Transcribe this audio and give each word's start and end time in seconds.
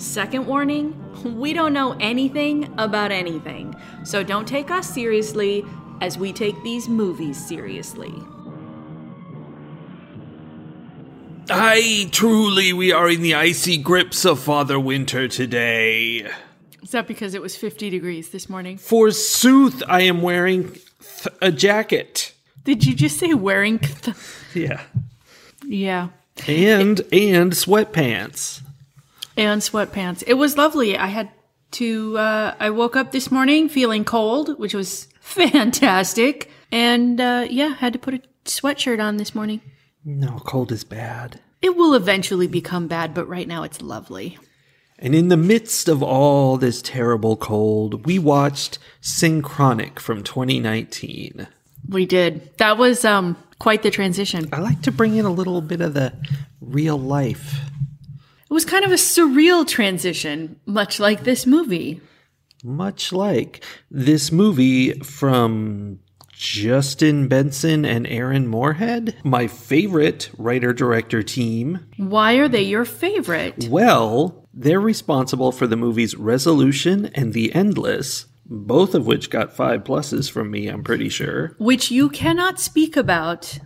Second 0.00 0.46
warning 0.46 0.96
we 1.38 1.52
don't 1.52 1.74
know 1.74 1.92
anything 2.00 2.72
about 2.78 3.12
anything, 3.12 3.74
so 4.02 4.22
don't 4.24 4.48
take 4.48 4.70
us 4.70 4.88
seriously 4.88 5.62
as 6.00 6.16
we 6.16 6.32
take 6.32 6.60
these 6.62 6.88
movies 6.88 7.36
seriously. 7.46 8.12
I 11.50 12.08
truly, 12.12 12.72
we 12.72 12.92
are 12.92 13.10
in 13.10 13.22
the 13.22 13.34
icy 13.34 13.76
grips 13.76 14.24
of 14.24 14.38
Father 14.40 14.78
Winter 14.80 15.28
today. 15.28 16.30
Is 16.82 16.92
that 16.92 17.06
because 17.06 17.34
it 17.34 17.42
was 17.42 17.56
50 17.56 17.90
degrees 17.90 18.30
this 18.30 18.48
morning? 18.48 18.78
Forsooth, 18.78 19.82
I 19.86 20.02
am 20.02 20.22
wearing 20.22 20.70
th- 20.72 21.26
a 21.42 21.50
jacket. 21.52 22.32
Did 22.64 22.86
you 22.86 22.94
just 22.94 23.18
say 23.18 23.34
wearing? 23.34 23.78
Th- 23.80 24.16
Yeah. 24.54 24.80
yeah. 25.64 26.08
And 26.48 27.00
and 27.12 27.52
sweatpants. 27.52 28.62
And 29.40 29.62
sweatpants. 29.62 30.22
It 30.26 30.34
was 30.34 30.58
lovely. 30.58 30.98
I 30.98 31.06
had 31.06 31.30
to, 31.70 32.18
uh, 32.18 32.54
I 32.60 32.68
woke 32.68 32.94
up 32.94 33.10
this 33.10 33.30
morning 33.30 33.70
feeling 33.70 34.04
cold, 34.04 34.58
which 34.58 34.74
was 34.74 35.08
fantastic. 35.22 36.50
And, 36.70 37.18
uh, 37.18 37.46
yeah, 37.48 37.74
had 37.74 37.94
to 37.94 37.98
put 37.98 38.12
a 38.12 38.20
sweatshirt 38.44 39.02
on 39.02 39.16
this 39.16 39.34
morning. 39.34 39.62
No, 40.04 40.42
cold 40.44 40.70
is 40.70 40.84
bad. 40.84 41.40
It 41.62 41.74
will 41.74 41.94
eventually 41.94 42.48
become 42.48 42.86
bad, 42.86 43.14
but 43.14 43.26
right 43.28 43.48
now 43.48 43.62
it's 43.62 43.80
lovely. 43.80 44.36
And 44.98 45.14
in 45.14 45.28
the 45.28 45.38
midst 45.38 45.88
of 45.88 46.02
all 46.02 46.58
this 46.58 46.82
terrible 46.82 47.38
cold, 47.38 48.04
we 48.04 48.18
watched 48.18 48.78
Synchronic 49.00 49.98
from 49.98 50.22
2019. 50.22 51.48
We 51.88 52.04
did. 52.04 52.54
That 52.58 52.76
was, 52.76 53.06
um, 53.06 53.38
quite 53.58 53.82
the 53.82 53.90
transition. 53.90 54.50
I 54.52 54.60
like 54.60 54.82
to 54.82 54.92
bring 54.92 55.16
in 55.16 55.24
a 55.24 55.32
little 55.32 55.62
bit 55.62 55.80
of 55.80 55.94
the 55.94 56.12
real 56.60 56.98
life. 56.98 57.58
It 58.50 58.54
was 58.54 58.64
kind 58.64 58.84
of 58.84 58.90
a 58.90 58.94
surreal 58.94 59.64
transition, 59.64 60.58
much 60.66 60.98
like 60.98 61.22
this 61.22 61.46
movie. 61.46 62.00
Much 62.64 63.12
like 63.12 63.62
this 63.92 64.32
movie 64.32 64.92
from 65.00 66.00
Justin 66.32 67.28
Benson 67.28 67.84
and 67.84 68.08
Aaron 68.08 68.48
Moorhead, 68.48 69.16
my 69.22 69.46
favorite 69.46 70.30
writer 70.36 70.72
director 70.72 71.22
team. 71.22 71.86
Why 71.96 72.34
are 72.34 72.48
they 72.48 72.62
your 72.62 72.84
favorite? 72.84 73.68
Well, 73.70 74.48
they're 74.52 74.80
responsible 74.80 75.52
for 75.52 75.68
the 75.68 75.76
movies 75.76 76.16
Resolution 76.16 77.06
and 77.14 77.32
The 77.32 77.54
Endless, 77.54 78.26
both 78.46 78.96
of 78.96 79.06
which 79.06 79.30
got 79.30 79.54
five 79.54 79.84
pluses 79.84 80.28
from 80.28 80.50
me, 80.50 80.66
I'm 80.66 80.82
pretty 80.82 81.08
sure. 81.08 81.54
Which 81.58 81.92
you 81.92 82.08
cannot 82.08 82.58
speak 82.58 82.96
about 82.96 83.60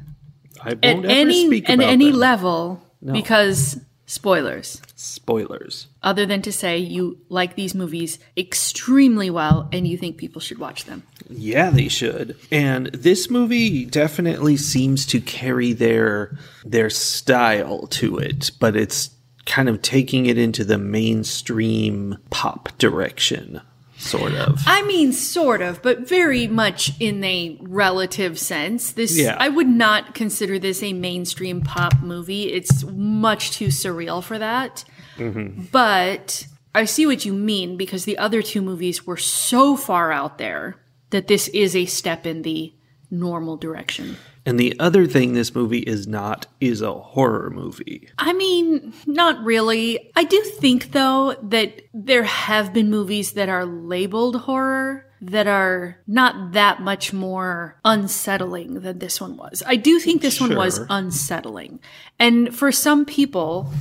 I 0.61 0.71
won't 0.75 0.85
at 0.85 0.95
ever 0.97 1.07
any 1.09 1.47
speak 1.47 1.71
at 1.71 1.81
any 1.81 2.11
them. 2.11 2.21
level 2.21 2.83
because 3.13 3.81
spoilers. 4.07 4.81
Spoilers. 4.95 5.89
Other 6.03 6.27
than 6.27 6.43
to 6.43 6.53
say 6.53 6.79
you 6.79 7.19
like 7.29 7.55
these 7.55 7.75
movies 7.75 8.19
extremely 8.37 9.31
well 9.31 9.69
and 9.73 9.87
you 9.87 9.97
think 9.97 10.17
people 10.17 10.41
should 10.41 10.59
watch 10.59 10.85
them. 10.85 11.03
Yeah, 11.29 11.71
they 11.71 11.89
should. 11.89 12.37
And 12.51 12.87
this 12.87 13.31
movie 13.31 13.85
definitely 13.85 14.57
seems 14.57 15.07
to 15.07 15.21
carry 15.21 15.73
their 15.73 16.37
their 16.65 16.91
style 16.91 17.87
to 17.89 18.19
it, 18.19 18.51
but 18.61 18.77
it's 18.77 19.11
kind 19.47 19.69
of 19.69 19.83
taking 19.83 20.27
it 20.27 20.39
into 20.39 20.65
the 20.65 20.79
mainstream 20.79 22.17
pop 22.31 22.77
direction, 22.79 23.61
sort 24.05 24.35
of. 24.35 24.61
I 24.67 24.83
mean, 24.83 25.13
sort 25.13 25.63
of, 25.63 25.83
but 25.83 26.09
very 26.09 26.47
much 26.47 26.93
in 27.01 27.25
a 27.25 27.59
relative 27.61 28.39
sense. 28.39 28.93
This, 28.93 29.17
Yeah. 29.19 29.37
I 29.39 29.49
would 29.49 29.69
not 29.69 30.15
consider 30.15 30.59
this 30.59 30.83
a 30.83 30.93
mainstream 30.93 31.61
pop 31.63 32.01
movie. 32.01 32.53
It's 32.53 32.85
much 32.85 33.53
too 33.53 33.69
surreal 33.69 34.23
for 34.23 34.39
that. 34.39 34.85
Mm-hmm. 35.17 35.65
But 35.73 36.47
I 36.75 36.85
see 36.85 37.07
what 37.07 37.25
you 37.25 37.33
mean 37.33 37.77
because 37.77 38.05
the 38.05 38.19
other 38.19 38.43
two 38.43 38.63
movies 38.63 39.07
were 39.07 39.17
so 39.17 39.77
far 39.77 40.13
out 40.13 40.39
there 40.39 40.77
that 41.11 41.29
this 41.29 41.49
is 41.49 41.77
a 41.77 41.87
step 41.87 42.27
in 42.27 42.43
the 42.43 42.75
normal 43.11 43.57
direction. 43.57 44.17
And 44.47 44.61
the 44.61 44.79
other 44.79 45.07
thing 45.07 45.33
this 45.33 45.55
movie 45.55 45.79
is 45.79 46.07
not 46.07 46.47
is 46.61 46.83
a 46.83 46.93
horror 46.93 47.51
movie. 47.51 48.09
I 48.19 48.33
mean, 48.35 48.93
not 49.07 49.43
really. 49.43 50.11
I 50.17 50.25
do 50.25 50.41
think, 50.43 50.93
though, 50.93 51.35
that 51.45 51.83
there 51.95 52.25
have 52.25 52.73
been 52.73 52.91
movies 52.91 53.33
that 53.33 53.49
are 53.49 53.65
labeled 53.65 54.37
horror 54.43 55.07
that 55.23 55.47
are 55.47 55.99
not 56.07 56.53
that 56.53 56.83
much 56.83 57.15
more 57.15 57.81
unsettling 57.85 58.81
than 58.81 58.99
this 58.99 59.21
one 59.21 59.39
was. 59.39 59.63
I 59.67 59.77
do 59.77 59.99
think 59.99 60.21
this 60.21 60.39
one 60.39 60.55
was 60.55 60.79
unsettling. 60.91 61.81
And 62.19 62.55
for 62.55 62.71
some 62.71 63.07
people, 63.07 63.73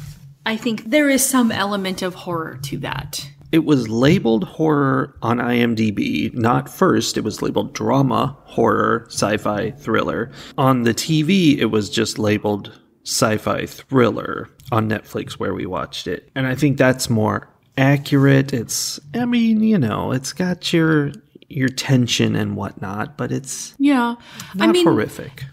I 0.45 0.55
think 0.55 0.85
there 0.85 1.09
is 1.09 1.25
some 1.25 1.51
element 1.51 2.01
of 2.01 2.15
horror 2.15 2.59
to 2.63 2.77
that. 2.79 3.29
It 3.53 3.65
was 3.65 3.87
labeled 3.87 4.45
horror 4.45 5.15
on 5.21 5.37
IMDb. 5.37 6.33
Not 6.33 6.67
first, 6.67 7.17
it 7.17 7.23
was 7.23 7.43
labeled 7.43 7.73
drama, 7.75 8.35
horror, 8.45 9.05
sci 9.09 9.37
fi, 9.37 9.69
thriller. 9.69 10.31
On 10.57 10.81
the 10.81 10.93
TV, 10.95 11.59
it 11.59 11.65
was 11.67 11.87
just 11.91 12.17
labeled 12.17 12.71
sci 13.05 13.37
fi 13.37 13.67
thriller 13.67 14.49
on 14.71 14.89
Netflix 14.89 15.33
where 15.33 15.53
we 15.53 15.67
watched 15.67 16.07
it. 16.07 16.31
And 16.33 16.47
I 16.47 16.55
think 16.55 16.79
that's 16.79 17.11
more 17.11 17.47
accurate. 17.77 18.53
It's, 18.53 18.99
I 19.13 19.25
mean, 19.25 19.61
you 19.61 19.77
know, 19.77 20.11
it's 20.13 20.33
got 20.33 20.73
your 20.73 21.11
your 21.47 21.69
tension 21.69 22.35
and 22.35 22.55
whatnot, 22.55 23.15
but 23.15 23.31
it's 23.31 23.75
Yeah. 23.77 24.15
not 24.55 24.69
I 24.69 24.71
mean, 24.71 24.83
horrific. 24.87 25.43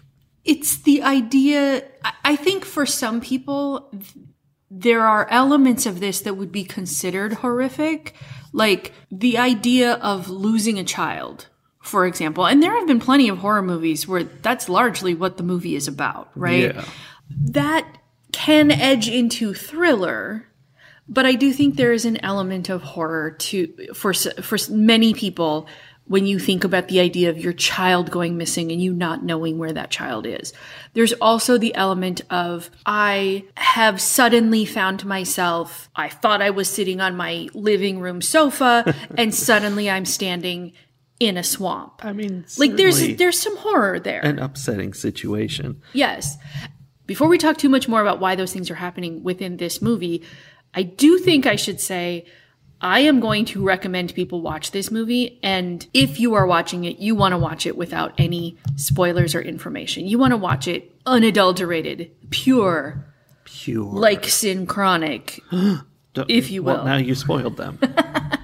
it's 0.43 0.77
the 0.77 1.03
idea 1.03 1.83
I- 2.23 2.35
think 2.35 2.65
for 2.65 2.87
some 2.87 3.21
people 3.21 3.91
there 4.73 5.05
are 5.05 5.27
elements 5.29 5.85
of 5.85 5.99
this 5.99 6.21
that 6.21 6.35
would 6.37 6.51
be 6.51 6.63
considered 6.63 7.33
horrific 7.33 8.13
like 8.53 8.93
the 9.11 9.37
idea 9.37 9.93
of 9.95 10.29
losing 10.29 10.79
a 10.79 10.83
child 10.83 11.47
for 11.81 12.05
example 12.05 12.45
and 12.45 12.63
there 12.63 12.73
have 12.77 12.87
been 12.87 12.99
plenty 12.99 13.27
of 13.27 13.39
horror 13.39 13.61
movies 13.61 14.07
where 14.07 14.23
that's 14.23 14.69
largely 14.69 15.13
what 15.13 15.35
the 15.35 15.43
movie 15.43 15.75
is 15.75 15.87
about 15.89 16.29
right 16.35 16.73
Yeah. 16.75 16.85
that 17.51 17.85
can 18.31 18.71
edge 18.71 19.09
into 19.09 19.53
thriller 19.53 20.47
but 21.09 21.25
I 21.25 21.33
do 21.33 21.51
think 21.51 21.75
there 21.75 21.91
is 21.91 22.05
an 22.05 22.23
element 22.23 22.69
of 22.69 22.81
horror 22.81 23.31
to 23.31 23.67
for 23.93 24.13
for 24.13 24.57
many 24.69 25.13
people 25.13 25.67
when 26.11 26.25
you 26.25 26.37
think 26.37 26.65
about 26.65 26.89
the 26.89 26.99
idea 26.99 27.29
of 27.29 27.37
your 27.39 27.53
child 27.53 28.11
going 28.11 28.35
missing 28.37 28.69
and 28.69 28.81
you 28.83 28.91
not 28.91 29.23
knowing 29.23 29.57
where 29.57 29.71
that 29.71 29.89
child 29.89 30.25
is. 30.25 30.51
There's 30.91 31.13
also 31.13 31.57
the 31.57 31.73
element 31.73 32.19
of 32.29 32.69
I 32.85 33.45
have 33.55 34.01
suddenly 34.01 34.65
found 34.65 35.05
myself 35.05 35.89
I 35.95 36.09
thought 36.09 36.41
I 36.41 36.49
was 36.49 36.69
sitting 36.69 36.99
on 36.99 37.15
my 37.15 37.47
living 37.53 38.01
room 38.01 38.21
sofa 38.21 38.93
and 39.17 39.33
suddenly 39.33 39.89
I'm 39.89 40.03
standing 40.03 40.73
in 41.21 41.37
a 41.37 41.43
swamp. 41.43 42.03
I 42.03 42.11
mean, 42.11 42.43
Like 42.57 42.75
there's 42.75 43.15
there's 43.15 43.39
some 43.39 43.55
horror 43.55 43.97
there. 43.97 44.19
an 44.19 44.37
upsetting 44.37 44.93
situation. 44.93 45.81
Yes. 45.93 46.37
Before 47.07 47.29
we 47.29 47.37
talk 47.37 47.55
too 47.57 47.69
much 47.69 47.87
more 47.87 48.01
about 48.01 48.19
why 48.19 48.35
those 48.35 48.51
things 48.51 48.69
are 48.69 48.75
happening 48.75 49.23
within 49.23 49.55
this 49.55 49.81
movie, 49.81 50.23
I 50.73 50.83
do 50.83 51.19
think 51.19 51.45
I 51.45 51.55
should 51.55 51.79
say 51.79 52.25
I 52.81 53.01
am 53.01 53.19
going 53.19 53.45
to 53.45 53.63
recommend 53.63 54.13
people 54.15 54.41
watch 54.41 54.71
this 54.71 54.89
movie. 54.91 55.39
And 55.43 55.85
if 55.93 56.19
you 56.19 56.33
are 56.33 56.45
watching 56.47 56.83
it, 56.85 56.97
you 56.99 57.15
want 57.15 57.33
to 57.33 57.37
watch 57.37 57.65
it 57.65 57.77
without 57.77 58.13
any 58.17 58.57
spoilers 58.75 59.35
or 59.35 59.41
information. 59.41 60.07
You 60.07 60.17
want 60.17 60.31
to 60.31 60.37
watch 60.37 60.67
it 60.67 60.91
unadulterated, 61.05 62.11
pure, 62.31 63.05
Pure. 63.45 63.93
like 63.93 64.25
synchronic. 64.25 65.39
If 66.27 66.51
you 66.51 66.61
will. 66.61 66.73
Well, 66.73 66.83
now 66.85 66.97
you 66.97 67.15
spoiled 67.15 67.55
them. 67.55 67.79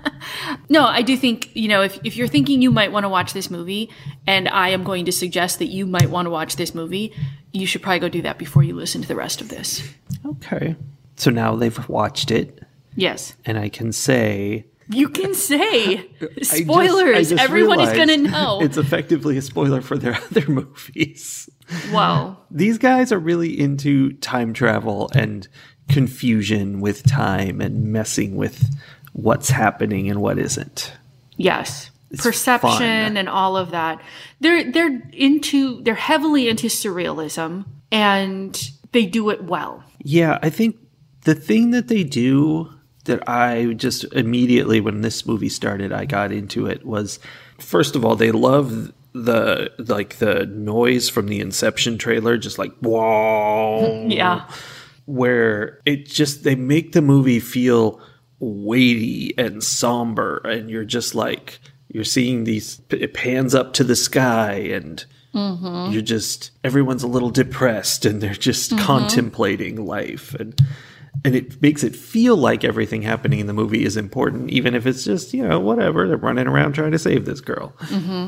No, 0.70 0.86
I 0.86 1.02
do 1.02 1.16
think, 1.16 1.50
you 1.56 1.68
know, 1.70 1.82
if, 1.82 1.98
if 2.04 2.18
you're 2.18 2.28
thinking 2.28 2.62
you 2.62 2.72
might 2.72 2.92
want 2.92 3.06
to 3.06 3.10
watch 3.10 3.32
this 3.34 3.50
movie, 3.50 3.90
and 4.26 4.50
I 4.50 4.70
am 4.70 4.84
going 4.84 5.06
to 5.06 5.12
suggest 5.14 5.60
that 5.60 5.68
you 5.68 5.86
might 5.86 6.10
want 6.10 6.26
to 6.26 6.30
watch 6.30 6.58
this 6.58 6.76
movie, 6.76 7.14
you 7.54 7.66
should 7.66 7.82
probably 7.82 8.00
go 8.00 8.10
do 8.10 8.22
that 8.24 8.38
before 8.38 8.64
you 8.64 8.76
listen 8.76 9.02
to 9.02 9.08
the 9.08 9.16
rest 9.16 9.40
of 9.40 9.48
this. 9.50 9.82
okay. 10.26 10.76
So 11.16 11.32
now 11.32 11.56
they've 11.56 11.88
watched 11.90 12.32
it. 12.32 12.64
Yes. 12.98 13.36
and 13.46 13.58
I 13.58 13.70
can 13.70 13.92
say 13.94 14.66
You 14.90 15.08
can 15.10 15.34
say 15.34 15.98
I 16.22 16.28
just- 16.40 16.54
I 16.54 16.58
spoilers. 16.64 17.30
just 17.30 17.42
Everyone 17.42 17.80
is 17.80 17.94
going 17.94 18.08
to 18.16 18.18
know. 18.18 18.60
It's 18.62 18.76
effectively 18.78 19.38
a 19.38 19.42
spoiler 19.42 19.80
for 19.82 19.98
their 19.98 20.16
other 20.32 20.46
movies. 20.50 21.50
Wow. 21.92 22.38
These 22.52 22.78
guys 22.78 23.12
are 23.12 23.20
really 23.20 23.58
into 23.60 24.14
time 24.14 24.54
travel 24.54 25.10
and 25.16 25.48
confusion 25.90 26.80
with 26.82 27.04
time 27.06 27.62
and 27.62 27.86
messing 27.92 28.36
with 28.36 28.64
what's 29.14 29.50
happening 29.50 30.10
and 30.10 30.22
what 30.22 30.38
isn't. 30.38 30.94
Yes. 31.38 31.92
Perception 32.18 32.72
fun. 32.78 33.18
and 33.18 33.28
all 33.28 33.58
of 33.58 33.72
that. 33.72 34.02
They're 34.40 34.72
they're 34.72 35.02
into 35.12 35.82
they're 35.84 35.94
heavily 35.96 36.48
into 36.48 36.68
surrealism 36.68 37.66
and 37.92 38.72
they 38.94 39.06
do 39.06 39.30
it 39.30 39.44
well. 39.44 39.84
Yeah, 40.04 40.40
I 40.42 40.50
think 40.50 40.78
the 41.26 41.36
thing 41.36 41.72
that 41.72 41.90
they 41.90 42.06
do 42.06 42.72
that 43.08 43.28
I 43.28 43.74
just 43.74 44.06
immediately, 44.14 44.80
when 44.80 45.02
this 45.02 45.26
movie 45.26 45.50
started, 45.50 45.92
I 45.92 46.06
got 46.06 46.32
into 46.32 46.68
it 46.68 46.86
was 46.86 47.20
first 47.60 47.96
of 47.96 48.06
all, 48.06 48.16
they 48.16 48.32
love 48.32 48.94
the 49.14 49.72
like 49.78 50.18
the 50.18 50.46
noise 50.46 51.10
from 51.10 51.28
the 51.28 51.40
Inception 51.40 51.98
trailer, 51.98 52.38
just 52.38 52.58
like 52.58 52.74
whoa, 52.80 54.06
Yeah. 54.10 54.50
where 55.06 55.82
it 55.86 56.06
just 56.06 56.44
they 56.44 56.56
make 56.56 56.92
the 56.92 57.02
movie 57.02 57.40
feel 57.40 58.00
weighty 58.40 59.34
and 59.38 59.64
somber, 59.64 60.38
and 60.46 60.70
you're 60.70 60.86
just 60.86 61.16
like 61.16 61.60
you're 61.90 62.04
seeing 62.04 62.44
these 62.44 62.82
it 62.90 63.14
pans 63.14 63.56
up 63.56 63.74
to 63.74 63.84
the 63.84 63.96
sky 63.96 64.54
and. 64.54 65.06
Mm-hmm. 65.34 65.92
You're 65.92 66.02
just 66.02 66.50
everyone's 66.64 67.04
a 67.04 67.08
little 67.08 67.30
depressed 67.30 68.06
and 68.06 68.22
they're 68.22 68.34
just 68.34 68.72
mm-hmm. 68.72 68.84
contemplating 68.84 69.86
life 69.86 70.34
and 70.34 70.60
and 71.26 71.36
it 71.36 71.62
makes 71.62 71.84
it 71.84 71.96
feel 71.96 72.36
like 72.38 72.64
everything 72.64 73.02
happening 73.02 73.40
in 73.40 73.48
the 73.48 73.54
movie 73.54 73.84
is 73.84 73.98
important, 73.98 74.50
even 74.50 74.76
if 74.76 74.86
it's 74.86 75.04
just 75.04 75.34
you 75.34 75.48
know 75.48 75.60
whatever 75.60 76.08
they're 76.08 76.18
running 76.18 76.48
around 76.48 76.74
trying 76.74 76.92
to 76.92 77.00
save 77.00 77.26
this 77.26 77.42
girl. 77.42 77.74
Mm-hmm. 77.82 78.28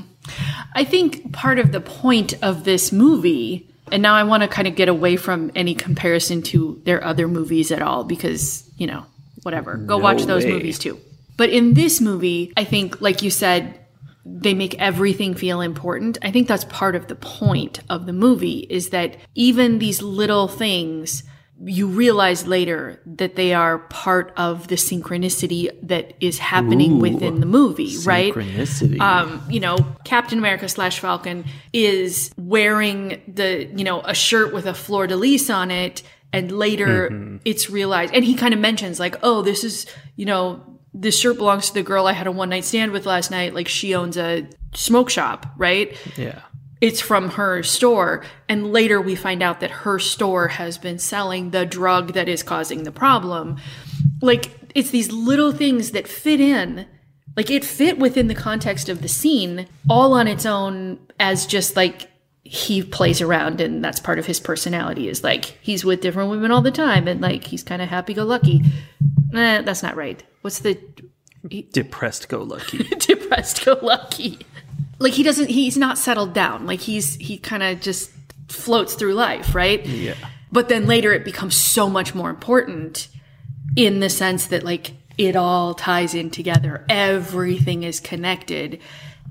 I 0.75 0.83
think 0.83 1.31
part 1.33 1.59
of 1.59 1.71
the 1.71 1.81
point 1.81 2.33
of 2.43 2.63
this 2.63 2.91
movie, 2.91 3.69
and 3.91 4.01
now 4.01 4.13
I 4.15 4.23
want 4.23 4.43
to 4.43 4.49
kind 4.49 4.67
of 4.67 4.75
get 4.75 4.89
away 4.89 5.15
from 5.17 5.51
any 5.55 5.75
comparison 5.75 6.41
to 6.43 6.81
their 6.85 7.03
other 7.03 7.27
movies 7.27 7.71
at 7.71 7.81
all 7.81 8.03
because, 8.03 8.69
you 8.77 8.87
know, 8.87 9.05
whatever. 9.43 9.77
Go 9.77 9.97
No 9.97 10.03
watch 10.03 10.23
those 10.23 10.45
way. 10.45 10.51
movies 10.51 10.77
too. 10.79 10.99
But 11.37 11.49
in 11.49 11.73
this 11.73 12.01
movie, 12.01 12.51
I 12.57 12.65
think, 12.65 13.01
like 13.01 13.21
you 13.21 13.29
said, 13.31 13.79
they 14.25 14.53
make 14.53 14.75
everything 14.77 15.33
feel 15.33 15.61
important. 15.61 16.17
I 16.21 16.31
think 16.31 16.47
that's 16.47 16.65
part 16.65 16.95
of 16.95 17.07
the 17.07 17.15
point 17.15 17.79
of 17.89 18.05
the 18.05 18.13
movie 18.13 18.67
is 18.69 18.89
that 18.89 19.15
even 19.33 19.79
these 19.79 20.01
little 20.01 20.47
things, 20.47 21.23
you 21.63 21.87
realize 21.87 22.47
later 22.47 23.01
that 23.05 23.35
they 23.35 23.53
are 23.53 23.79
part 23.79 24.33
of 24.37 24.67
the 24.69 24.75
synchronicity 24.75 25.69
that 25.83 26.13
is 26.19 26.39
happening 26.39 26.93
Ooh. 26.93 26.99
within 26.99 27.39
the 27.39 27.45
movie, 27.45 27.97
right? 28.05 28.33
Synchronicity. 28.33 28.99
um, 28.99 29.43
you 29.49 29.59
know, 29.59 29.77
Captain 30.05 30.37
America 30.37 30.69
slash 30.69 30.99
Falcon 30.99 31.45
is 31.73 32.31
wearing 32.37 33.21
the, 33.27 33.65
you 33.75 33.83
know, 33.83 34.01
a 34.01 34.13
shirt 34.13 34.53
with 34.53 34.65
a 34.65 34.73
fleur 34.73 35.07
de 35.07 35.15
lis 35.15 35.49
on 35.49 35.71
it. 35.71 36.03
And 36.31 36.51
later 36.51 37.39
it's 37.43 37.71
realized, 37.71 38.13
and 38.13 38.23
he 38.23 38.35
kind 38.35 38.53
of 38.53 38.59
mentions, 38.59 38.99
like, 38.99 39.15
oh, 39.23 39.41
this 39.41 39.63
is, 39.63 39.87
you 40.15 40.25
know, 40.25 40.63
this 40.93 41.19
shirt 41.19 41.37
belongs 41.37 41.69
to 41.69 41.73
the 41.73 41.81
girl 41.81 42.05
I 42.05 42.13
had 42.13 42.27
a 42.27 42.31
one 42.31 42.49
night 42.49 42.65
stand 42.65 42.91
with 42.91 43.07
last 43.07 43.31
night. 43.31 43.55
Like, 43.55 43.67
she 43.67 43.95
owns 43.95 44.15
a 44.15 44.47
smoke 44.75 45.09
shop, 45.09 45.47
right? 45.57 45.97
yeah. 46.17 46.41
It's 46.81 47.01
from 47.01 47.31
her 47.31 47.63
store. 47.63 48.23
And 48.47 48.71
later 48.71 49.01
we 49.01 49.15
find 49.15 49.43
out 49.43 49.59
that 49.59 49.71
her 49.71 49.99
store 49.99 50.47
has 50.47 50.77
been 50.77 50.99
selling 50.99 51.51
the 51.51 51.65
drug 51.65 52.13
that 52.13 52.29
is 52.29 52.43
causing 52.43 52.83
the 52.83 52.91
problem. 52.91 53.57
Like, 54.21 54.51
it's 54.75 54.91
these 54.91 55.11
little 55.11 55.51
things 55.51 55.91
that 55.91 56.07
fit 56.07 56.39
in. 56.39 56.87
Like, 57.35 57.49
it 57.49 57.65
fit 57.65 57.99
within 57.99 58.27
the 58.27 58.35
context 58.35 58.89
of 58.89 59.01
the 59.01 59.07
scene 59.07 59.67
all 59.89 60.13
on 60.13 60.27
its 60.27 60.45
own 60.45 60.99
as 61.19 61.45
just 61.45 61.75
like 61.75 62.09
he 62.43 62.81
plays 62.81 63.21
around 63.21 63.61
and 63.61 63.83
that's 63.83 63.99
part 63.99 64.17
of 64.17 64.25
his 64.25 64.39
personality 64.39 65.07
is 65.07 65.23
like 65.23 65.45
he's 65.61 65.85
with 65.85 66.01
different 66.01 66.31
women 66.31 66.49
all 66.49 66.63
the 66.63 66.71
time 66.71 67.07
and 67.07 67.21
like 67.21 67.43
he's 67.43 67.61
kind 67.61 67.79
of 67.81 67.89
happy 67.89 68.13
go 68.13 68.23
lucky. 68.23 68.63
Eh, 69.35 69.61
that's 69.61 69.83
not 69.83 69.95
right. 69.95 70.23
What's 70.41 70.59
the 70.59 70.79
Depressed 71.71 72.27
go 72.27 72.43
lucky. 72.43 72.83
depressed 72.99 73.63
go 73.63 73.79
lucky. 73.81 74.39
Like 74.99 75.13
he 75.13 75.23
doesn't 75.23 75.49
he's 75.49 75.77
not 75.77 75.97
settled 75.97 76.33
down. 76.33 76.65
Like 76.65 76.81
he's 76.81 77.15
he 77.15 77.37
kind 77.37 77.63
of 77.63 77.81
just 77.81 78.11
floats 78.47 78.93
through 78.93 79.13
life, 79.13 79.55
right? 79.55 79.85
Yeah. 79.85 80.15
But 80.51 80.69
then 80.69 80.87
later 80.87 81.13
it 81.13 81.23
becomes 81.23 81.55
so 81.55 81.89
much 81.89 82.13
more 82.13 82.29
important 82.29 83.07
in 83.75 83.99
the 83.99 84.09
sense 84.09 84.47
that 84.47 84.63
like 84.63 84.93
it 85.17 85.35
all 85.35 85.73
ties 85.73 86.15
in 86.15 86.31
together. 86.31 86.85
Everything 86.89 87.83
is 87.83 87.99
connected. 87.99 88.79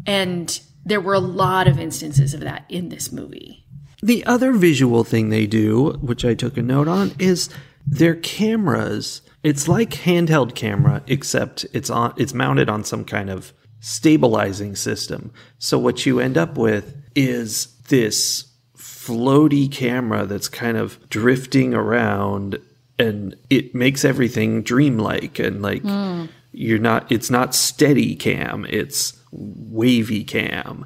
And 0.06 0.60
there 0.84 1.00
were 1.00 1.14
a 1.14 1.20
lot 1.20 1.66
of 1.66 1.78
instances 1.78 2.34
of 2.34 2.40
that 2.40 2.64
in 2.68 2.90
this 2.90 3.10
movie. 3.10 3.64
The 4.02 4.24
other 4.26 4.52
visual 4.52 5.02
thing 5.02 5.28
they 5.28 5.46
do, 5.46 5.92
which 6.00 6.24
I 6.24 6.34
took 6.34 6.56
a 6.56 6.62
note 6.62 6.88
on, 6.88 7.12
is 7.18 7.48
their 7.86 8.14
cameras. 8.14 9.22
It's 9.42 9.66
like 9.66 9.90
handheld 9.90 10.54
camera, 10.54 11.02
except 11.06 11.66
it's 11.72 11.90
on 11.90 12.14
it's 12.16 12.34
mounted 12.34 12.68
on 12.68 12.84
some 12.84 13.04
kind 13.04 13.30
of 13.30 13.52
stabilizing 13.80 14.76
system. 14.76 15.32
So 15.58 15.78
what 15.78 16.06
you 16.06 16.20
end 16.20 16.36
up 16.36 16.56
with 16.58 16.96
is 17.14 17.76
this 17.88 18.52
floaty 18.76 19.70
camera 19.70 20.26
that's 20.26 20.48
kind 20.48 20.76
of 20.76 21.08
drifting 21.08 21.74
around 21.74 22.58
and 22.98 23.36
it 23.48 23.74
makes 23.74 24.04
everything 24.04 24.62
dreamlike 24.62 25.38
and 25.38 25.62
like 25.62 25.82
hmm. 25.82 26.26
you're 26.52 26.78
not 26.78 27.10
it's 27.10 27.30
not 27.30 27.54
steady 27.54 28.14
cam, 28.14 28.66
it's 28.68 29.18
wavy 29.30 30.24
cam. 30.24 30.84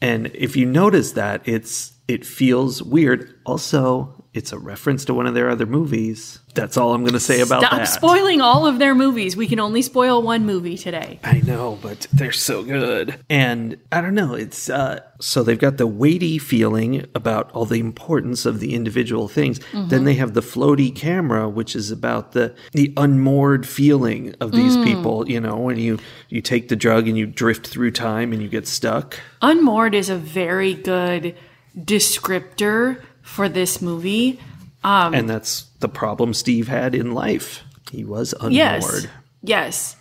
And 0.00 0.30
if 0.34 0.56
you 0.56 0.64
notice 0.64 1.12
that, 1.12 1.42
it's 1.44 1.92
it 2.06 2.24
feels 2.24 2.82
weird. 2.82 3.34
Also, 3.44 4.24
it's 4.38 4.52
a 4.52 4.58
reference 4.58 5.04
to 5.06 5.14
one 5.14 5.26
of 5.26 5.34
their 5.34 5.50
other 5.50 5.66
movies. 5.66 6.38
That's 6.54 6.76
all 6.76 6.94
I'm 6.94 7.02
going 7.02 7.12
to 7.12 7.20
say 7.20 7.40
about 7.40 7.62
Stop 7.62 7.72
that. 7.72 7.84
spoiling 7.84 8.40
all 8.40 8.66
of 8.66 8.78
their 8.78 8.94
movies. 8.94 9.36
We 9.36 9.46
can 9.46 9.60
only 9.60 9.82
spoil 9.82 10.22
one 10.22 10.46
movie 10.46 10.78
today. 10.78 11.20
I 11.22 11.40
know, 11.40 11.78
but 11.82 12.06
they're 12.12 12.32
so 12.32 12.62
good. 12.62 13.20
And 13.28 13.78
I 13.92 14.00
don't 14.00 14.14
know, 14.14 14.34
it's 14.34 14.70
uh 14.70 15.00
so 15.20 15.42
they've 15.42 15.58
got 15.58 15.76
the 15.78 15.86
weighty 15.86 16.38
feeling 16.38 17.04
about 17.14 17.50
all 17.50 17.64
the 17.64 17.80
importance 17.80 18.46
of 18.46 18.60
the 18.60 18.74
individual 18.74 19.26
things. 19.26 19.58
Then 19.74 20.04
they 20.04 20.14
have 20.14 20.34
the 20.34 20.40
floaty 20.40 20.94
camera 20.94 21.48
which 21.48 21.74
is 21.74 21.90
about 21.90 22.32
the 22.32 22.54
the 22.72 22.92
unmoored 22.96 23.66
feeling 23.66 24.34
of 24.40 24.52
these 24.52 24.76
people, 24.78 25.28
you 25.28 25.40
know, 25.40 25.56
when 25.56 25.78
you 25.78 25.98
you 26.28 26.40
take 26.40 26.68
the 26.68 26.76
drug 26.76 27.08
and 27.08 27.18
you 27.18 27.26
drift 27.26 27.66
through 27.66 27.90
time 27.90 28.32
and 28.32 28.40
you 28.40 28.48
get 28.48 28.66
stuck. 28.68 29.18
Unmoored 29.42 29.94
is 29.94 30.08
a 30.08 30.16
very 30.16 30.74
good 30.74 31.36
descriptor 31.76 33.02
for 33.28 33.48
this 33.48 33.82
movie. 33.82 34.40
Um, 34.82 35.12
and 35.12 35.28
that's 35.28 35.64
the 35.80 35.88
problem 35.88 36.32
Steve 36.32 36.66
had 36.66 36.94
in 36.94 37.12
life. 37.12 37.62
He 37.90 38.04
was 38.04 38.32
unmoored. 38.32 38.52
Yes. 38.52 39.06
Yes. 39.42 39.96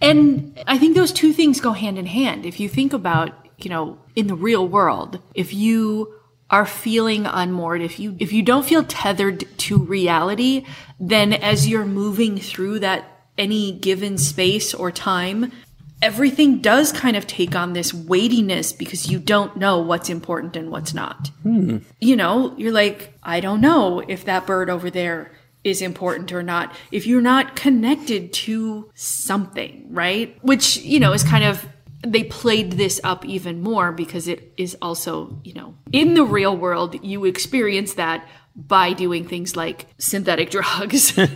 And 0.00 0.58
I 0.66 0.78
think 0.78 0.94
those 0.94 1.12
two 1.12 1.32
things 1.32 1.60
go 1.60 1.72
hand 1.72 1.98
in 1.98 2.06
hand. 2.06 2.46
If 2.46 2.60
you 2.60 2.68
think 2.68 2.92
about, 2.92 3.32
you 3.58 3.68
know, 3.68 3.98
in 4.14 4.28
the 4.28 4.36
real 4.36 4.66
world, 4.66 5.18
if 5.34 5.52
you 5.52 6.14
are 6.50 6.64
feeling 6.64 7.26
unmoored, 7.26 7.82
if 7.82 7.98
you 7.98 8.16
if 8.20 8.32
you 8.32 8.42
don't 8.42 8.64
feel 8.64 8.84
tethered 8.84 9.44
to 9.58 9.78
reality, 9.78 10.64
then 11.00 11.32
as 11.32 11.68
you're 11.68 11.84
moving 11.84 12.38
through 12.38 12.78
that 12.78 13.04
any 13.36 13.72
given 13.72 14.18
space 14.18 14.72
or 14.72 14.90
time, 14.92 15.52
everything 16.00 16.58
does 16.58 16.92
kind 16.92 17.16
of 17.16 17.26
take 17.26 17.56
on 17.56 17.72
this 17.72 17.92
weightiness 17.92 18.72
because 18.72 19.10
you 19.10 19.18
don't 19.18 19.56
know 19.56 19.80
what's 19.80 20.08
important 20.08 20.56
and 20.56 20.70
what's 20.70 20.94
not. 20.94 21.28
Hmm. 21.42 21.78
You 22.00 22.16
know, 22.16 22.54
you're 22.56 22.72
like, 22.72 23.14
I 23.22 23.40
don't 23.40 23.60
know 23.60 24.00
if 24.00 24.24
that 24.24 24.46
bird 24.46 24.70
over 24.70 24.90
there 24.90 25.32
is 25.64 25.82
important 25.82 26.32
or 26.32 26.42
not. 26.42 26.74
If 26.92 27.06
you're 27.06 27.20
not 27.20 27.56
connected 27.56 28.32
to 28.32 28.90
something, 28.94 29.86
right? 29.90 30.36
Which, 30.42 30.78
you 30.78 31.00
know, 31.00 31.12
is 31.12 31.24
kind 31.24 31.44
of 31.44 31.66
they 32.06 32.22
played 32.22 32.72
this 32.72 33.00
up 33.02 33.24
even 33.24 33.60
more 33.60 33.90
because 33.90 34.28
it 34.28 34.52
is 34.56 34.76
also, 34.80 35.40
you 35.42 35.52
know, 35.54 35.74
in 35.92 36.14
the 36.14 36.24
real 36.24 36.56
world, 36.56 37.02
you 37.04 37.24
experience 37.24 37.94
that 37.94 38.26
by 38.58 38.92
doing 38.92 39.26
things 39.26 39.56
like 39.56 39.86
synthetic 39.98 40.50
drugs. 40.50 41.16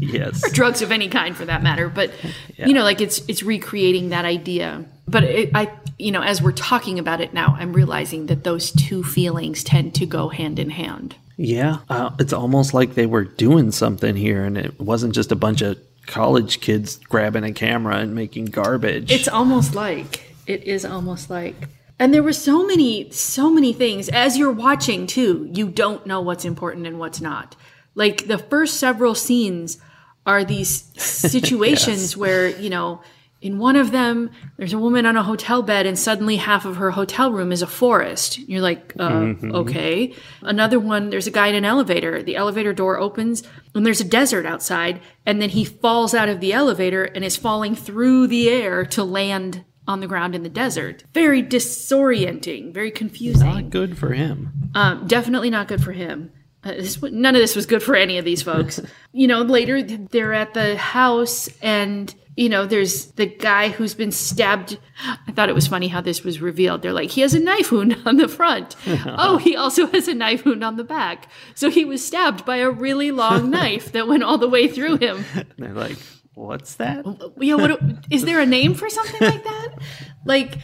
Yes. 0.00 0.42
Or 0.44 0.50
drugs 0.52 0.80
of 0.82 0.92
any 0.92 1.08
kind 1.08 1.36
for 1.36 1.44
that 1.44 1.62
matter. 1.62 1.88
But 1.90 2.12
you 2.56 2.72
know 2.72 2.84
like 2.84 3.00
it's 3.00 3.18
it's 3.28 3.42
recreating 3.42 4.08
that 4.10 4.24
idea. 4.24 4.84
But 5.06 5.24
it, 5.24 5.50
i 5.54 5.70
you 5.98 6.10
know 6.10 6.22
as 6.22 6.40
we're 6.40 6.52
talking 6.52 6.98
about 6.98 7.20
it 7.20 7.34
now 7.34 7.54
i'm 7.58 7.74
realizing 7.74 8.26
that 8.26 8.42
those 8.42 8.70
two 8.72 9.04
feelings 9.04 9.62
tend 9.62 9.94
to 9.96 10.06
go 10.06 10.28
hand 10.28 10.58
in 10.58 10.70
hand. 10.70 11.16
Yeah, 11.36 11.78
uh, 11.88 12.10
it's 12.18 12.32
almost 12.32 12.72
like 12.74 12.94
they 12.94 13.06
were 13.06 13.24
doing 13.24 13.72
something 13.72 14.16
here, 14.16 14.44
and 14.44 14.56
it 14.58 14.80
wasn't 14.80 15.14
just 15.14 15.32
a 15.32 15.36
bunch 15.36 15.60
of 15.62 15.78
college 16.06 16.60
kids 16.60 16.96
grabbing 17.08 17.44
a 17.44 17.52
camera 17.52 17.96
and 17.96 18.14
making 18.14 18.46
garbage. 18.46 19.12
it's 19.12 19.28
almost 19.28 19.74
like 19.74 20.34
it 20.46 20.64
is 20.64 20.84
almost 20.84 21.30
like 21.30 21.68
and 22.00 22.14
there 22.14 22.22
were 22.22 22.32
so 22.32 22.66
many 22.66 23.10
so 23.12 23.50
many 23.50 23.72
things 23.72 24.08
as 24.08 24.36
you're 24.36 24.50
watching 24.50 25.06
too 25.06 25.48
you 25.52 25.68
don't 25.68 26.06
know 26.06 26.20
what's 26.20 26.44
important 26.44 26.86
and 26.86 26.98
what's 26.98 27.20
not. 27.20 27.54
Like 27.94 28.26
the 28.26 28.38
first 28.38 28.80
several 28.80 29.14
scenes 29.14 29.78
are 30.26 30.42
these 30.42 30.90
situations 31.00 32.16
where 32.16 32.48
you 32.48 32.70
know 32.70 33.02
in 33.42 33.58
one 33.58 33.76
of 33.76 33.90
them 33.90 34.30
there's 34.56 34.72
a 34.72 34.78
woman 34.78 35.06
on 35.06 35.16
a 35.16 35.22
hotel 35.22 35.62
bed 35.62 35.86
and 35.86 35.98
suddenly 35.98 36.36
half 36.36 36.64
of 36.64 36.76
her 36.76 36.90
hotel 36.90 37.32
room 37.32 37.52
is 37.52 37.62
a 37.62 37.66
forest. 37.66 38.38
You're 38.38 38.60
like 38.62 38.94
uh, 38.98 39.34
okay. 39.44 40.14
Another 40.40 40.80
one 40.80 41.10
there's 41.10 41.26
a 41.26 41.30
guy 41.30 41.48
in 41.48 41.54
an 41.54 41.64
elevator. 41.66 42.22
The 42.22 42.36
elevator 42.36 42.72
door 42.72 42.98
opens 42.98 43.42
and 43.74 43.84
there's 43.84 44.00
a 44.00 44.04
desert 44.04 44.46
outside 44.46 45.00
and 45.26 45.40
then 45.40 45.50
he 45.50 45.66
falls 45.66 46.14
out 46.14 46.30
of 46.30 46.40
the 46.40 46.54
elevator 46.54 47.04
and 47.04 47.24
is 47.24 47.36
falling 47.36 47.74
through 47.74 48.26
the 48.26 48.48
air 48.48 48.86
to 48.86 49.04
land 49.04 49.64
on 49.90 50.00
the 50.00 50.06
ground 50.06 50.34
in 50.34 50.42
the 50.42 50.48
desert. 50.48 51.04
Very 51.12 51.42
disorienting, 51.42 52.72
very 52.72 52.90
confusing. 52.90 53.48
Not 53.48 53.70
good 53.70 53.98
for 53.98 54.12
him. 54.12 54.70
Um, 54.74 55.06
definitely 55.06 55.50
not 55.50 55.68
good 55.68 55.82
for 55.82 55.92
him. 55.92 56.32
Uh, 56.62 56.72
this, 56.72 57.02
none 57.02 57.34
of 57.34 57.40
this 57.40 57.56
was 57.56 57.66
good 57.66 57.82
for 57.82 57.96
any 57.96 58.16
of 58.18 58.24
these 58.24 58.42
folks. 58.42 58.80
you 59.12 59.26
know, 59.26 59.42
later 59.42 59.82
they're 59.82 60.32
at 60.32 60.54
the 60.54 60.76
house 60.76 61.48
and 61.60 62.14
you 62.36 62.48
know, 62.48 62.64
there's 62.64 63.06
the 63.12 63.26
guy 63.26 63.68
who's 63.68 63.92
been 63.94 64.12
stabbed. 64.12 64.78
I 65.04 65.32
thought 65.32 65.48
it 65.48 65.54
was 65.54 65.66
funny 65.66 65.88
how 65.88 66.00
this 66.00 66.22
was 66.22 66.40
revealed. 66.40 66.80
They're 66.80 66.92
like, 66.92 67.10
he 67.10 67.20
has 67.20 67.34
a 67.34 67.40
knife 67.40 67.72
wound 67.72 68.00
on 68.06 68.16
the 68.16 68.28
front. 68.28 68.76
oh, 68.86 69.36
he 69.36 69.56
also 69.56 69.86
has 69.88 70.08
a 70.08 70.14
knife 70.14 70.44
wound 70.44 70.64
on 70.64 70.76
the 70.76 70.84
back. 70.84 71.28
So 71.54 71.68
he 71.68 71.84
was 71.84 72.06
stabbed 72.06 72.46
by 72.46 72.58
a 72.58 72.70
really 72.70 73.10
long 73.10 73.50
knife 73.58 73.92
that 73.92 74.08
went 74.08 74.22
all 74.22 74.38
the 74.38 74.48
way 74.48 74.68
through 74.68 74.98
him. 74.98 75.24
They're 75.58 75.74
like, 75.74 75.98
what's 76.46 76.74
that? 76.76 77.02
Oh, 77.04 77.16
oh, 77.20 77.32
yeah, 77.40 77.54
what 77.54 77.80
is 78.10 78.24
there 78.24 78.40
a 78.40 78.46
name 78.46 78.74
for 78.74 78.88
something 78.88 79.20
like 79.20 79.44
that? 79.44 79.68
Like 80.26 80.58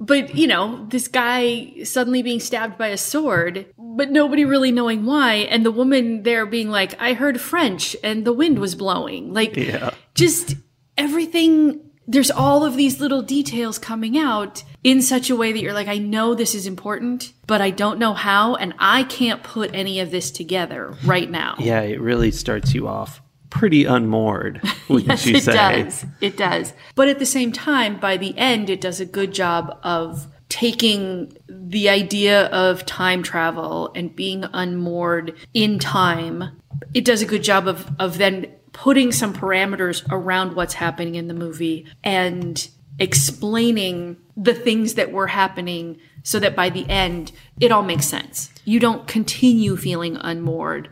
but 0.00 0.36
you 0.36 0.46
know, 0.46 0.86
this 0.88 1.08
guy 1.08 1.82
suddenly 1.82 2.22
being 2.22 2.40
stabbed 2.40 2.78
by 2.78 2.88
a 2.88 2.96
sword, 2.96 3.66
but 3.76 4.10
nobody 4.10 4.44
really 4.44 4.70
knowing 4.70 5.04
why, 5.04 5.34
and 5.50 5.66
the 5.66 5.72
woman 5.72 6.22
there 6.22 6.46
being 6.46 6.70
like, 6.70 7.00
"I 7.00 7.14
heard 7.14 7.40
French, 7.40 7.96
and 8.04 8.24
the 8.24 8.32
wind 8.32 8.58
was 8.60 8.74
blowing." 8.76 9.34
Like, 9.34 9.56
Yeah. 9.56 9.90
just 10.14 10.54
everything. 10.96 11.80
There's 12.10 12.30
all 12.30 12.64
of 12.64 12.76
these 12.76 13.00
little 13.00 13.20
details 13.20 13.78
coming 13.78 14.16
out 14.16 14.62
in 14.82 15.02
such 15.02 15.28
a 15.28 15.36
way 15.36 15.52
that 15.52 15.60
you're 15.60 15.74
like, 15.74 15.88
I 15.88 15.98
know 15.98 16.34
this 16.34 16.54
is 16.54 16.66
important, 16.66 17.34
but 17.46 17.60
I 17.60 17.68
don't 17.68 17.98
know 17.98 18.14
how, 18.14 18.54
and 18.54 18.72
I 18.78 19.02
can't 19.02 19.42
put 19.42 19.74
any 19.74 20.00
of 20.00 20.10
this 20.10 20.30
together 20.30 20.94
right 21.04 21.30
now. 21.30 21.56
Yeah, 21.58 21.82
it 21.82 22.00
really 22.00 22.30
starts 22.30 22.72
you 22.72 22.88
off 22.88 23.20
pretty 23.50 23.84
unmoored, 23.84 24.60
wouldn't 24.88 25.08
Yes, 25.08 25.26
you 25.26 25.36
it 25.36 25.44
does. 25.44 26.06
It 26.20 26.36
does. 26.36 26.72
But 26.94 27.08
at 27.08 27.18
the 27.18 27.26
same 27.26 27.52
time, 27.52 27.98
by 27.98 28.16
the 28.16 28.36
end, 28.36 28.70
it 28.70 28.80
does 28.80 29.00
a 29.00 29.06
good 29.06 29.32
job 29.32 29.78
of 29.82 30.26
taking 30.48 31.36
the 31.48 31.88
idea 31.88 32.46
of 32.46 32.86
time 32.86 33.22
travel 33.22 33.92
and 33.94 34.14
being 34.14 34.44
unmoored 34.52 35.34
in 35.52 35.78
time. 35.78 36.60
It 36.94 37.04
does 37.04 37.22
a 37.22 37.26
good 37.26 37.42
job 37.42 37.68
of, 37.68 37.90
of 37.98 38.18
then 38.18 38.46
putting 38.72 39.12
some 39.12 39.34
parameters 39.34 40.06
around 40.10 40.54
what's 40.54 40.74
happening 40.74 41.16
in 41.16 41.28
the 41.28 41.34
movie 41.34 41.86
and 42.02 42.68
explaining 42.98 44.16
the 44.36 44.54
things 44.54 44.94
that 44.94 45.12
were 45.12 45.26
happening 45.26 45.98
so 46.22 46.38
that 46.38 46.56
by 46.56 46.68
the 46.70 46.88
end, 46.88 47.32
it 47.60 47.72
all 47.72 47.82
makes 47.82 48.06
sense. 48.06 48.50
You 48.64 48.80
don't 48.80 49.06
continue 49.06 49.76
feeling 49.76 50.16
unmoored 50.16 50.88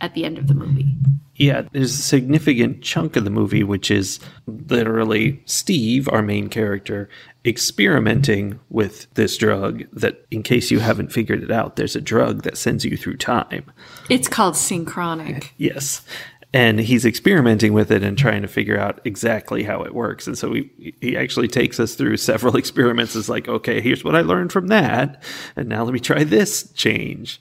at 0.00 0.14
the 0.14 0.24
end 0.24 0.38
of 0.38 0.48
the 0.48 0.54
movie. 0.54 0.96
Yeah, 1.38 1.62
there's 1.72 1.94
a 1.94 2.02
significant 2.02 2.82
chunk 2.82 3.14
of 3.14 3.22
the 3.22 3.30
movie 3.30 3.62
which 3.62 3.90
is 3.90 4.18
literally 4.46 5.40
Steve, 5.46 6.08
our 6.08 6.22
main 6.22 6.48
character, 6.48 7.08
experimenting 7.44 8.58
with 8.70 9.12
this 9.14 9.36
drug 9.36 9.84
that, 9.92 10.26
in 10.32 10.42
case 10.42 10.70
you 10.70 10.80
haven't 10.80 11.12
figured 11.12 11.42
it 11.42 11.50
out, 11.50 11.76
there's 11.76 11.94
a 11.94 12.00
drug 12.00 12.42
that 12.42 12.58
sends 12.58 12.84
you 12.84 12.96
through 12.96 13.18
time. 13.18 13.70
It's 14.10 14.26
called 14.26 14.56
synchronic. 14.56 15.54
Yes. 15.56 16.04
And 16.52 16.80
he's 16.80 17.04
experimenting 17.04 17.72
with 17.72 17.92
it 17.92 18.02
and 18.02 18.16
trying 18.16 18.42
to 18.42 18.48
figure 18.48 18.78
out 18.78 19.00
exactly 19.04 19.62
how 19.62 19.82
it 19.82 19.94
works. 19.94 20.26
And 20.26 20.36
so 20.36 20.54
he, 20.54 20.94
he 21.00 21.16
actually 21.16 21.48
takes 21.48 21.78
us 21.78 21.94
through 21.94 22.16
several 22.16 22.56
experiments. 22.56 23.14
It's 23.14 23.28
like, 23.28 23.48
okay, 23.48 23.80
here's 23.80 24.02
what 24.02 24.16
I 24.16 24.22
learned 24.22 24.50
from 24.50 24.68
that. 24.68 25.22
And 25.56 25.68
now 25.68 25.84
let 25.84 25.92
me 25.92 26.00
try 26.00 26.24
this 26.24 26.72
change. 26.72 27.40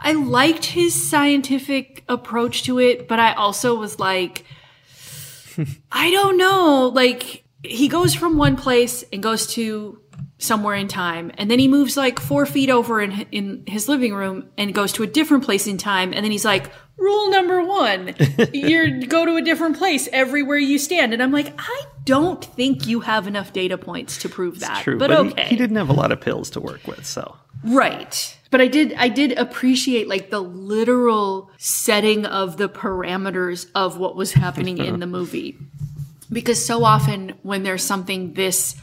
I 0.00 0.12
liked 0.12 0.64
his 0.64 1.08
scientific 1.10 2.04
approach 2.08 2.62
to 2.64 2.78
it, 2.78 3.06
but 3.06 3.18
I 3.20 3.34
also 3.34 3.74
was 3.78 3.98
like, 3.98 4.44
I 5.92 6.10
don't 6.10 6.36
know. 6.38 6.90
Like, 6.94 7.44
he 7.62 7.88
goes 7.88 8.14
from 8.14 8.38
one 8.38 8.56
place 8.56 9.04
and 9.12 9.22
goes 9.22 9.46
to 9.54 10.00
somewhere 10.38 10.74
in 10.74 10.88
time, 10.88 11.30
and 11.36 11.50
then 11.50 11.58
he 11.58 11.68
moves 11.68 11.96
like 11.98 12.18
four 12.18 12.46
feet 12.46 12.70
over 12.70 13.00
in, 13.02 13.26
in 13.30 13.62
his 13.66 13.88
living 13.88 14.14
room 14.14 14.48
and 14.56 14.74
goes 14.74 14.92
to 14.94 15.02
a 15.02 15.06
different 15.06 15.44
place 15.44 15.66
in 15.66 15.76
time, 15.76 16.14
and 16.14 16.24
then 16.24 16.30
he's 16.32 16.44
like, 16.46 16.70
Rule 16.96 17.30
number 17.30 17.62
one, 17.64 18.14
you 18.52 19.06
go 19.06 19.24
to 19.24 19.36
a 19.36 19.42
different 19.42 19.78
place 19.78 20.06
everywhere 20.12 20.58
you 20.58 20.78
stand. 20.78 21.14
And 21.14 21.22
I'm 21.22 21.32
like, 21.32 21.54
I 21.58 21.82
don't 22.04 22.44
think 22.44 22.86
you 22.86 23.00
have 23.00 23.26
enough 23.26 23.54
data 23.54 23.78
points 23.78 24.18
to 24.18 24.28
prove 24.28 24.60
that. 24.60 24.82
True. 24.82 24.98
but, 24.98 25.08
But, 25.08 25.24
he- 25.24 25.30
okay. 25.32 25.44
he, 25.48 25.56
didn't 25.56 25.76
have 25.76 25.88
a 25.88 25.94
lot 25.94 26.12
of 26.12 26.20
pills 26.20 26.50
to 26.50 26.60
work 26.60 26.86
with. 26.86 27.06
So 27.06 27.36
Right. 27.64 28.36
But 28.50 28.60
I 28.60 28.66
did 28.66 28.94
I 28.94 29.08
did 29.08 29.32
appreciate 29.32 30.08
like 30.08 30.30
the 30.30 30.40
literal 30.40 31.50
setting 31.58 32.26
of 32.26 32.56
the 32.56 32.68
parameters 32.68 33.70
of 33.74 33.98
what 33.98 34.16
was 34.16 34.32
happening 34.32 34.78
in 34.78 35.00
the 35.00 35.06
movie. 35.18 35.56
Because 36.32 36.64
so 36.64 36.84
often 36.84 37.34
when 37.42 37.62
there's 37.62 37.84
something 37.84 38.34
this 38.34 38.76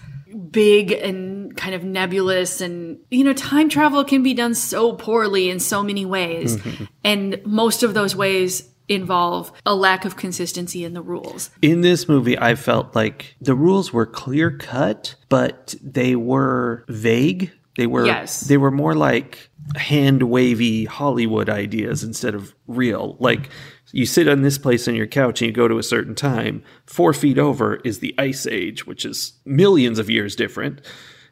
big 0.52 0.92
and 0.92 1.56
kind 1.58 1.74
of 1.74 1.84
nebulous 1.84 2.62
and 2.62 3.00
you 3.10 3.24
know 3.24 3.34
time 3.34 3.70
travel 3.70 4.04
can 4.04 4.24
be 4.24 4.34
done 4.34 4.54
so 4.54 4.94
poorly 4.94 5.50
in 5.50 5.60
so 5.60 5.82
many 5.82 6.06
ways 6.06 6.58
and 7.04 7.42
most 7.46 7.82
of 7.82 7.94
those 7.94 8.16
ways 8.16 8.70
involve 8.88 9.52
a 9.66 9.76
lack 9.76 10.06
of 10.06 10.16
consistency 10.16 10.84
in 10.84 10.94
the 10.94 11.02
rules. 11.02 11.50
in 11.62 11.82
this 11.82 12.08
movie, 12.08 12.38
I 12.40 12.56
felt 12.56 12.96
like 12.96 13.36
the 13.42 13.56
rules 13.56 13.92
were 13.92 14.06
clear 14.06 14.52
cut, 14.52 15.16
but 15.30 15.76
they 15.82 16.16
were 16.16 16.86
vague. 16.88 17.52
They 17.78 17.88
were 17.88 18.06
Yes. 18.06 18.42
they 18.42 18.58
were 18.58 18.72
more 18.72 18.96
like 18.96 19.50
hand 19.76 20.24
wavy 20.24 20.86
Hollywood 20.86 21.48
ideas 21.48 22.04
instead 22.04 22.36
of 22.36 22.54
real. 22.68 23.16
Like 23.20 23.50
you 23.92 24.06
sit 24.06 24.28
on 24.28 24.42
this 24.42 24.58
place 24.58 24.88
on 24.88 24.96
your 24.96 25.08
couch 25.08 25.42
and 25.42 25.48
you 25.48 25.54
go 25.54 25.68
to 25.68 25.78
a 25.78 25.84
certain 25.84 26.16
time. 26.16 26.64
Four 26.88 27.14
feet 27.14 27.38
over 27.38 27.76
is 27.78 28.00
the 28.00 28.16
Ice 28.18 28.48
Age, 28.48 28.88
which 28.88 29.06
is 29.06 29.34
millions 29.46 30.00
of 30.00 30.10
years 30.10 30.36
different. 30.36 30.82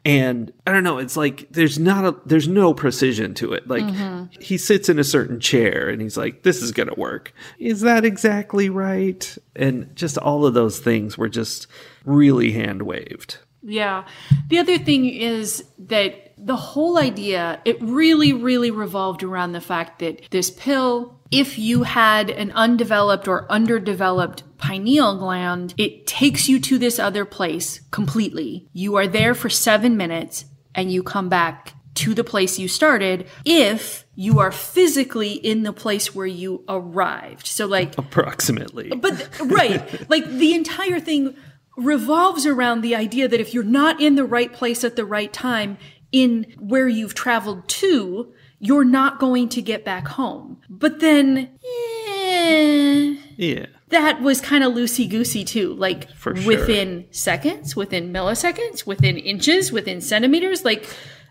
And 0.04 0.52
I 0.64 0.70
don't 0.70 0.84
know, 0.84 0.98
it's 0.98 1.16
like 1.16 1.48
there's 1.50 1.80
not 1.80 2.04
a 2.04 2.16
there's 2.24 2.46
no 2.46 2.72
precision 2.72 3.34
to 3.34 3.52
it. 3.52 3.66
Like 3.66 3.82
mm-hmm. 3.82 4.26
he 4.40 4.56
sits 4.56 4.88
in 4.88 5.00
a 5.00 5.04
certain 5.04 5.40
chair 5.40 5.88
and 5.88 6.00
he's 6.00 6.16
like, 6.16 6.44
This 6.44 6.62
is 6.62 6.70
gonna 6.70 6.94
work. 6.96 7.34
Is 7.58 7.80
that 7.80 8.04
exactly 8.04 8.70
right? 8.70 9.36
And 9.56 9.94
just 9.96 10.16
all 10.16 10.46
of 10.46 10.54
those 10.54 10.78
things 10.78 11.18
were 11.18 11.28
just 11.28 11.66
really 12.04 12.52
hand 12.52 12.82
waved. 12.82 13.38
Yeah. 13.64 14.04
The 14.46 14.60
other 14.60 14.78
thing 14.78 15.06
is 15.06 15.64
that 15.78 16.25
the 16.38 16.56
whole 16.56 16.98
idea, 16.98 17.60
it 17.64 17.80
really, 17.80 18.32
really 18.32 18.70
revolved 18.70 19.22
around 19.22 19.52
the 19.52 19.60
fact 19.60 20.00
that 20.00 20.30
this 20.30 20.50
pill, 20.50 21.18
if 21.30 21.58
you 21.58 21.82
had 21.84 22.30
an 22.30 22.52
undeveloped 22.52 23.26
or 23.26 23.50
underdeveloped 23.50 24.42
pineal 24.58 25.16
gland, 25.16 25.74
it 25.78 26.06
takes 26.06 26.48
you 26.48 26.60
to 26.60 26.78
this 26.78 26.98
other 26.98 27.24
place 27.24 27.80
completely. 27.90 28.68
You 28.72 28.96
are 28.96 29.06
there 29.06 29.34
for 29.34 29.48
seven 29.48 29.96
minutes 29.96 30.44
and 30.74 30.92
you 30.92 31.02
come 31.02 31.28
back 31.28 31.72
to 31.94 32.12
the 32.12 32.24
place 32.24 32.58
you 32.58 32.68
started 32.68 33.26
if 33.46 34.04
you 34.14 34.38
are 34.38 34.52
physically 34.52 35.32
in 35.32 35.62
the 35.62 35.72
place 35.72 36.14
where 36.14 36.26
you 36.26 36.62
arrived. 36.68 37.46
So, 37.46 37.66
like, 37.66 37.96
Approximately. 37.96 38.90
but 38.90 39.40
right, 39.40 40.10
like 40.10 40.26
the 40.28 40.54
entire 40.54 41.00
thing 41.00 41.34
revolves 41.76 42.46
around 42.46 42.80
the 42.80 42.94
idea 42.96 43.28
that 43.28 43.40
if 43.40 43.52
you're 43.52 43.62
not 43.62 44.00
in 44.00 44.14
the 44.14 44.24
right 44.24 44.52
place 44.52 44.82
at 44.84 44.96
the 44.96 45.04
right 45.04 45.32
time 45.32 45.76
in 46.12 46.54
where 46.58 46.88
you've 46.88 47.14
traveled 47.14 47.68
to, 47.68 48.32
you're 48.58 48.84
not 48.84 49.18
going 49.18 49.48
to 49.50 49.62
get 49.62 49.84
back 49.84 50.08
home. 50.08 50.60
But 50.68 51.00
then, 51.00 51.50
eh, 51.64 53.16
yeah. 53.36 53.66
that 53.88 54.20
was 54.22 54.40
kind 54.40 54.64
of 54.64 54.72
loosey 54.72 55.08
goosey 55.08 55.44
too. 55.44 55.74
Like 55.74 56.08
sure. 56.18 56.34
within 56.46 57.06
seconds, 57.10 57.76
within 57.76 58.12
milliseconds, 58.12 58.86
within 58.86 59.16
inches, 59.18 59.72
within 59.72 60.00
centimeters. 60.00 60.64
Like, 60.64 60.88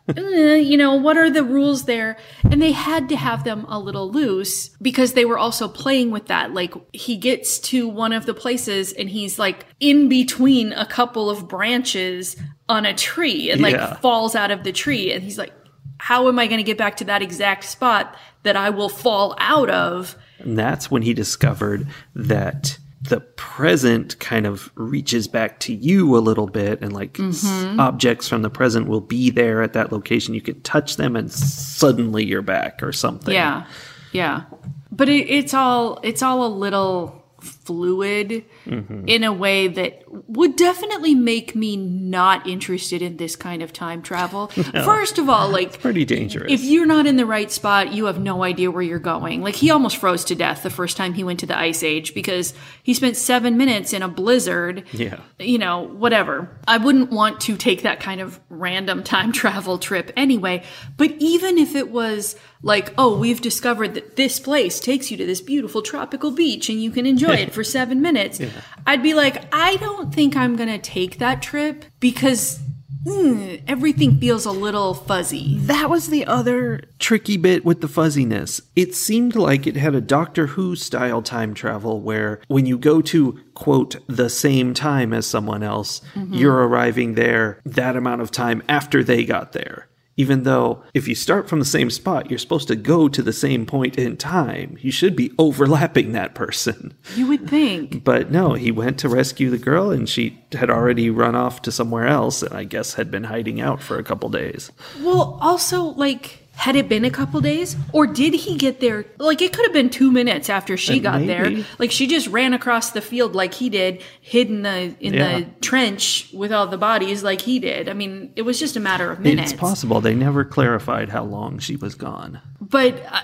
Eh, 0.08 0.56
you 0.58 0.78
know, 0.78 0.94
what 0.94 1.18
are 1.18 1.30
the 1.32 1.44
rules 1.44 1.86
there? 1.86 2.16
And 2.44 2.62
they 2.62 2.72
had 2.74 3.10
to 3.10 3.16
have 3.16 3.44
them 3.44 3.66
a 3.68 3.80
little 3.80 4.12
loose 4.12 4.70
because 4.82 5.14
they 5.14 5.26
were 5.26 5.38
also 5.38 5.68
playing 5.68 6.12
with 6.12 6.28
that. 6.28 6.54
Like, 6.54 6.74
he 6.94 7.18
gets 7.18 7.58
to 7.62 7.88
one 7.88 8.14
of 8.14 8.26
the 8.28 8.34
places 8.36 8.94
and 8.94 9.10
he's 9.10 9.40
like 9.40 9.66
in 9.80 10.08
between 10.08 10.74
a 10.74 10.86
couple 10.86 11.30
of 11.30 11.48
branches 11.48 12.36
on 12.70 12.86
a 12.86 12.94
tree 12.94 13.50
and 13.50 13.62
like 13.62 13.74
Yeah. 13.76 13.96
falls 13.96 14.36
out 14.36 14.52
of 14.52 14.64
the 14.64 14.72
tree. 14.72 15.12
And 15.12 15.24
he's 15.24 15.38
like, 15.40 15.54
how 15.98 16.28
am 16.28 16.38
I 16.38 16.48
going 16.48 16.58
to 16.60 16.64
get 16.64 16.78
back 16.78 16.98
to 16.98 17.06
that 17.06 17.22
exact 17.22 17.64
spot 17.64 18.16
that 18.44 18.56
I 18.56 18.70
will 18.70 18.90
fall 18.90 19.36
out 19.40 19.70
of? 19.72 20.16
And 20.40 20.58
that's 20.58 20.92
when 20.92 21.02
he 21.02 21.14
discovered 21.16 21.88
that 22.14 22.78
the 23.10 23.20
present 23.36 24.18
kind 24.20 24.46
of 24.46 24.72
reaches 24.76 25.28
back 25.28 25.60
to 25.60 25.74
you 25.74 26.16
a 26.18 26.20
little 26.20 26.48
bit 26.48 26.82
and 26.82 26.94
like 26.94 27.14
Mm-hmm. 27.14 27.80
objects 27.80 28.28
from 28.28 28.42
the 28.42 28.50
present 28.50 28.88
will 28.88 29.02
be 29.02 29.30
there 29.30 29.62
at 29.62 29.74
that 29.74 29.92
location 29.92 30.34
you 30.34 30.42
can 30.42 30.60
touch 30.62 30.96
them 30.98 31.16
and 31.16 31.32
suddenly 31.32 32.26
you're 32.26 32.42
back 32.42 32.82
or 32.84 32.92
something 32.92 33.34
Yeah, 33.34 33.66
yeah. 34.12 34.44
But 34.92 35.10
it, 35.10 35.30
it's 35.30 35.54
all 35.54 36.00
it's 36.04 36.22
all 36.22 36.46
a 36.46 36.48
little 36.54 37.25
fluid 37.66 38.46
mm-hmm. 38.66 39.08
in 39.08 39.24
a 39.24 39.34
way 39.34 39.68
that 39.68 40.04
would 40.30 40.56
definitely 40.56 41.16
make 41.16 41.56
me 41.56 41.76
not 41.76 42.48
interested 42.48 43.02
in 43.02 43.18
this 43.18 43.36
kind 43.36 43.62
of 43.62 43.74
time 43.74 44.02
travel. 44.02 44.48
First 44.74 45.18
of 45.18 45.28
all, 45.30 45.50
like 45.50 45.70
it's 45.70 45.78
Pretty 45.78 46.06
dangerous. 46.06 46.52
if 46.52 46.64
you're 46.64 46.86
not 46.86 47.08
in 47.08 47.18
the 47.18 47.26
right 47.26 47.52
spot, 47.52 47.92
you 47.92 48.06
have 48.06 48.20
no 48.20 48.44
idea 48.44 48.70
where 48.70 48.84
you're 48.84 49.00
going. 49.00 49.42
Like 49.42 49.56
he 49.56 49.72
almost 49.72 49.98
froze 49.98 50.24
to 50.26 50.36
death 50.36 50.64
the 50.64 50.70
first 50.70 50.96
time 50.96 51.14
he 51.14 51.24
went 51.24 51.40
to 51.42 51.46
the 51.46 51.58
ice 51.58 51.84
age 51.84 52.14
because 52.14 52.54
he 52.84 52.94
spent 52.94 53.18
7 53.18 53.58
minutes 53.58 53.94
in 53.94 54.02
a 54.02 54.08
blizzard 54.08 54.84
yeah. 54.92 55.20
you 55.40 55.58
know, 55.58 55.82
whatever. 55.82 56.60
I 56.68 56.78
wouldn't 56.78 57.12
want 57.12 57.42
to 57.42 57.58
take 57.58 57.82
that 57.82 58.00
kind 58.00 58.22
of 58.22 58.40
random 58.50 59.04
time 59.04 59.32
travel 59.32 59.80
trip 59.80 60.12
anyway. 60.16 60.64
But 60.98 61.12
even 61.20 61.58
if 61.58 61.76
it 61.76 61.90
was 61.92 62.36
like, 62.66 62.92
oh, 62.98 63.16
we've 63.16 63.42
discovered 63.42 63.94
that 63.94 64.16
this 64.16 64.40
place 64.40 64.80
takes 64.80 65.12
you 65.12 65.18
to 65.18 65.26
this 65.26 65.40
beautiful 65.40 65.84
tropical 65.84 66.32
beach 66.32 66.68
and 66.68 66.82
you 66.82 66.90
can 66.90 67.06
enjoy 67.06 67.36
it 67.36 67.54
for 67.54 67.64
seven 67.64 68.02
minutes, 68.02 68.42
I'd 68.88 69.04
be 69.04 69.14
like, 69.14 69.44
I 69.54 69.78
don't 69.78 70.14
think 70.14 70.36
I'm 70.36 70.56
going 70.56 70.70
to 70.70 70.80
take 70.80 71.20
that 71.20 71.44
trip 71.44 71.86
because 72.00 72.60
mm, 73.06 73.62
everything 73.68 74.18
feels 74.18 74.48
a 74.48 74.52
little 74.52 74.96
fuzzy. 74.96 75.60
That 75.60 75.92
was 75.92 76.10
the 76.10 76.26
other 76.26 76.82
tricky 76.98 77.38
bit 77.38 77.64
with 77.64 77.82
the 77.82 77.88
fuzziness. 77.88 78.62
It 78.76 78.96
seemed 78.96 79.36
like 79.36 79.68
it 79.68 79.76
had 79.76 79.94
a 79.94 80.02
Doctor 80.02 80.48
Who 80.48 80.76
style 80.76 81.22
time 81.22 81.54
travel 81.54 82.02
where 82.02 82.42
when 82.48 82.66
you 82.66 82.80
go 82.80 83.00
to, 83.02 83.40
quote, 83.54 83.98
the 84.08 84.30
same 84.30 84.74
time 84.74 85.14
as 85.14 85.28
someone 85.28 85.62
else, 85.62 86.02
you're 86.32 86.68
arriving 86.68 87.14
there 87.14 87.62
that 87.64 87.96
amount 87.96 88.22
of 88.22 88.32
time 88.32 88.64
after 88.68 89.04
they 89.04 89.24
got 89.24 89.52
there. 89.52 89.88
Even 90.18 90.44
though 90.44 90.84
if 90.94 91.08
you 91.08 91.16
start 91.16 91.50
from 91.50 91.60
the 91.60 91.66
same 91.66 91.90
spot, 91.90 92.30
you're 92.30 92.40
supposed 92.40 92.68
to 92.70 92.76
go 92.76 93.08
to 93.10 93.22
the 93.22 93.34
same 93.34 93.66
point 93.66 93.98
in 93.98 94.16
time. 94.16 94.78
You 94.80 94.92
should 94.92 95.16
be 95.16 95.32
overlapping 95.38 96.14
that 96.14 96.36
person. 96.36 96.94
You 97.16 97.28
would 97.28 97.50
think. 97.50 98.04
But 98.04 98.32
no, 98.32 98.54
he 98.54 98.72
went 98.72 98.98
to 99.00 99.10
rescue 99.10 99.50
the 99.50 99.58
girl 99.58 99.92
and 99.92 100.08
she 100.08 100.42
had 100.54 100.70
already 100.70 101.10
run 101.10 101.36
off 101.36 101.62
to 101.64 101.72
somewhere 101.72 102.08
else 102.08 102.42
and 102.42 102.54
I 102.54 102.64
guess 102.64 102.94
had 102.94 103.12
been 103.12 103.26
hiding 103.26 103.60
out 103.60 103.82
for 103.82 103.98
a 103.98 104.04
couple 104.04 104.30
days. 104.30 104.72
Well, 105.02 105.38
also, 105.42 105.84
like, 105.84 106.45
had 106.56 106.76
it 106.76 106.88
been 106.90 107.06
a 107.06 107.10
couple 107.12 107.42
days? 107.42 107.76
Or 107.92 108.08
did 108.08 108.34
he 108.34 108.56
get 108.58 108.80
there? 108.80 109.06
Like, 109.18 109.42
it 109.42 109.54
could 109.54 109.66
have 109.66 109.74
been 109.74 109.90
two 109.90 110.12
minutes 110.12 110.50
after 110.50 110.78
she 110.78 111.00
got 111.00 111.26
there. 111.26 111.64
Like, 111.80 111.92
she 111.92 112.08
just 112.08 112.28
ran 112.28 112.54
across 112.54 112.92
the 112.92 113.02
field 113.02 113.36
like 113.36 113.54
he 113.54 113.70
did, 113.70 114.02
hid 114.22 114.48
in 114.50 114.64
the 114.64 114.96
in 115.00 115.14
Yeah. 115.14 115.40
the 115.40 115.46
trench 115.62 116.30
with 116.34 116.52
all 116.52 116.68
the 116.68 116.78
bodies 116.78 117.24
like 117.24 117.42
he 117.42 117.60
did. 117.60 117.90
I 117.90 117.94
mean, 117.94 118.32
it 118.36 118.44
was 118.44 118.60
just 118.60 118.76
a 118.76 118.80
matter 118.80 119.12
of 119.12 119.20
minutes. 119.20 119.52
It's 119.52 119.60
possible. 119.60 120.02
They 120.02 120.16
never 120.16 120.44
clarified 120.46 121.10
how 121.10 121.24
long 121.24 121.60
she 121.60 121.76
was 121.76 121.94
gone. 121.96 122.40
But, 122.62 123.06
uh, 123.12 123.22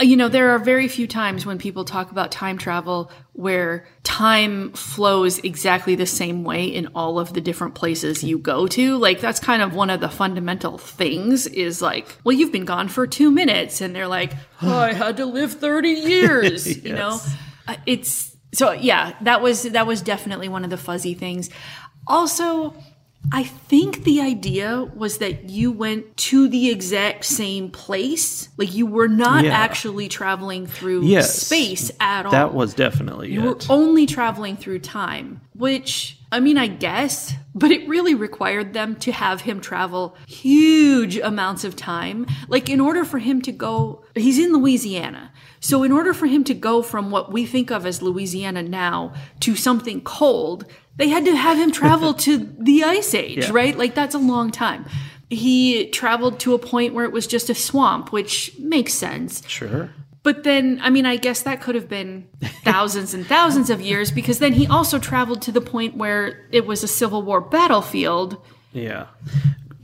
you 0.00 0.16
know, 0.16 0.28
there 0.28 0.50
are 0.50 0.58
very 0.58 0.88
few 0.88 1.06
times 1.06 1.46
when 1.46 1.56
people 1.58 1.84
talk 1.84 2.10
about 2.10 2.32
time 2.32 2.58
travel 2.58 3.10
where 3.32 3.86
time 4.02 4.72
flows 4.72 5.38
exactly 5.38 5.94
the 5.94 6.06
same 6.06 6.42
way 6.42 6.64
in 6.64 6.88
all 6.96 7.20
of 7.20 7.32
the 7.32 7.40
different 7.40 7.74
places 7.76 8.24
you 8.24 8.38
go 8.38 8.66
to. 8.66 8.96
Like, 8.96 9.20
that's 9.20 9.38
kind 9.38 9.62
of 9.62 9.74
one 9.74 9.90
of 9.90 10.00
the 10.00 10.08
fundamental 10.08 10.78
things 10.78 11.46
is 11.46 11.80
like, 11.80 12.16
well, 12.24 12.36
you've 12.36 12.50
been 12.50 12.64
gone 12.64 12.88
for 12.88 13.06
two 13.06 13.30
minutes. 13.30 13.80
And 13.80 13.94
they're 13.94 14.08
like, 14.08 14.32
oh, 14.62 14.76
I 14.78 14.92
had 14.92 15.16
to 15.18 15.26
live 15.26 15.52
30 15.52 15.88
years, 15.90 16.84
you 16.84 16.92
know? 16.92 17.20
Uh, 17.68 17.76
It's, 17.86 18.36
so 18.52 18.72
yeah, 18.72 19.14
that 19.20 19.42
was, 19.42 19.62
that 19.62 19.86
was 19.86 20.02
definitely 20.02 20.48
one 20.48 20.64
of 20.64 20.70
the 20.70 20.76
fuzzy 20.76 21.14
things. 21.14 21.50
Also, 22.06 22.74
I 23.32 23.42
think 23.44 24.04
the 24.04 24.20
idea 24.20 24.88
was 24.94 25.18
that 25.18 25.48
you 25.50 25.72
went 25.72 26.16
to 26.18 26.48
the 26.48 26.70
exact 26.70 27.24
same 27.24 27.70
place. 27.70 28.48
Like 28.56 28.74
you 28.74 28.86
were 28.86 29.08
not 29.08 29.44
Yeah. 29.44 29.52
actually 29.52 30.08
traveling 30.08 30.66
through 30.66 31.04
Yes. 31.06 31.34
space 31.46 31.90
at 32.00 32.26
all. 32.26 32.32
That 32.32 32.54
was 32.54 32.74
definitely 32.74 33.32
you 33.32 33.42
were 33.42 33.58
only 33.68 34.06
traveling 34.06 34.56
through 34.56 34.80
time, 34.80 35.40
which 35.54 36.18
I 36.34 36.40
mean, 36.40 36.58
I 36.58 36.66
guess, 36.66 37.32
but 37.54 37.70
it 37.70 37.88
really 37.88 38.14
required 38.16 38.72
them 38.72 38.96
to 38.96 39.12
have 39.12 39.42
him 39.42 39.60
travel 39.60 40.16
huge 40.26 41.16
amounts 41.16 41.62
of 41.62 41.76
time. 41.76 42.26
Like 42.48 42.68
in 42.68 42.80
order 42.80 43.04
for 43.04 43.18
him 43.18 43.40
to 43.42 43.52
go, 43.52 44.04
he's 44.16 44.38
in 44.40 44.52
Louisiana. 44.52 45.32
So 45.60 45.84
in 45.84 45.92
order 45.92 46.12
for 46.12 46.26
him 46.26 46.42
to 46.44 46.54
go 46.54 46.82
from 46.82 47.12
what 47.12 47.32
we 47.32 47.46
think 47.46 47.70
of 47.70 47.86
as 47.86 48.02
Louisiana 48.02 48.62
now 48.64 49.14
to 49.40 49.54
something 49.54 50.00
cold, 50.00 50.66
they 50.96 51.08
had 51.08 51.24
to 51.24 51.36
have 51.36 51.56
him 51.56 51.70
travel 51.70 52.14
to 52.26 52.38
the 52.58 52.82
ice 52.82 53.14
age, 53.14 53.38
Yeah. 53.44 53.50
right? 53.52 53.78
Like 53.78 53.94
that's 53.94 54.16
a 54.16 54.18
long 54.18 54.50
time. 54.50 54.86
He 55.30 55.88
traveled 55.90 56.40
to 56.40 56.54
a 56.54 56.58
point 56.58 56.94
where 56.94 57.04
it 57.04 57.12
was 57.12 57.26
just 57.28 57.48
a 57.48 57.54
swamp, 57.54 58.12
which 58.12 58.52
makes 58.58 58.92
sense. 58.92 59.42
Sure. 59.48 59.90
But 60.24 60.42
then, 60.42 60.80
I 60.82 60.90
mean, 60.90 61.06
I 61.06 61.16
guess 61.16 61.42
that 61.42 61.60
could 61.60 61.76
have 61.76 61.88
been 61.88 62.26
thousands 62.64 63.14
and 63.14 63.24
thousands 63.26 63.70
of 63.70 63.80
years 63.80 64.10
because 64.10 64.40
then 64.40 64.54
he 64.54 64.66
also 64.66 64.98
traveled 64.98 65.42
to 65.42 65.52
the 65.52 65.60
point 65.60 65.96
where 65.96 66.46
it 66.50 66.66
was 66.66 66.82
a 66.82 66.88
Civil 66.88 67.22
War 67.22 67.40
battlefield, 67.40 68.38
Yeah. 68.72 69.06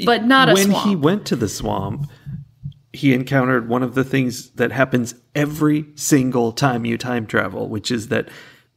but 0.04 0.24
not 0.24 0.48
a 0.48 0.52
swamp. 0.56 0.66
when 0.68 0.70
swamp. 0.72 0.88
he 0.88 0.96
went 0.96 1.26
to 1.26 1.36
the 1.36 1.48
swamp, 1.48 2.10
he 2.92 3.12
encountered 3.14 3.68
one 3.68 3.82
of 3.84 3.94
the 3.94 4.02
things 4.02 4.50
that 4.52 4.72
happens 4.72 5.14
every 5.34 5.84
single 5.94 6.50
time 6.52 6.84
you 6.84 6.96
time 6.98 7.26
travel, 7.26 7.68
which 7.68 7.90
is 7.92 8.08
that 8.08 8.28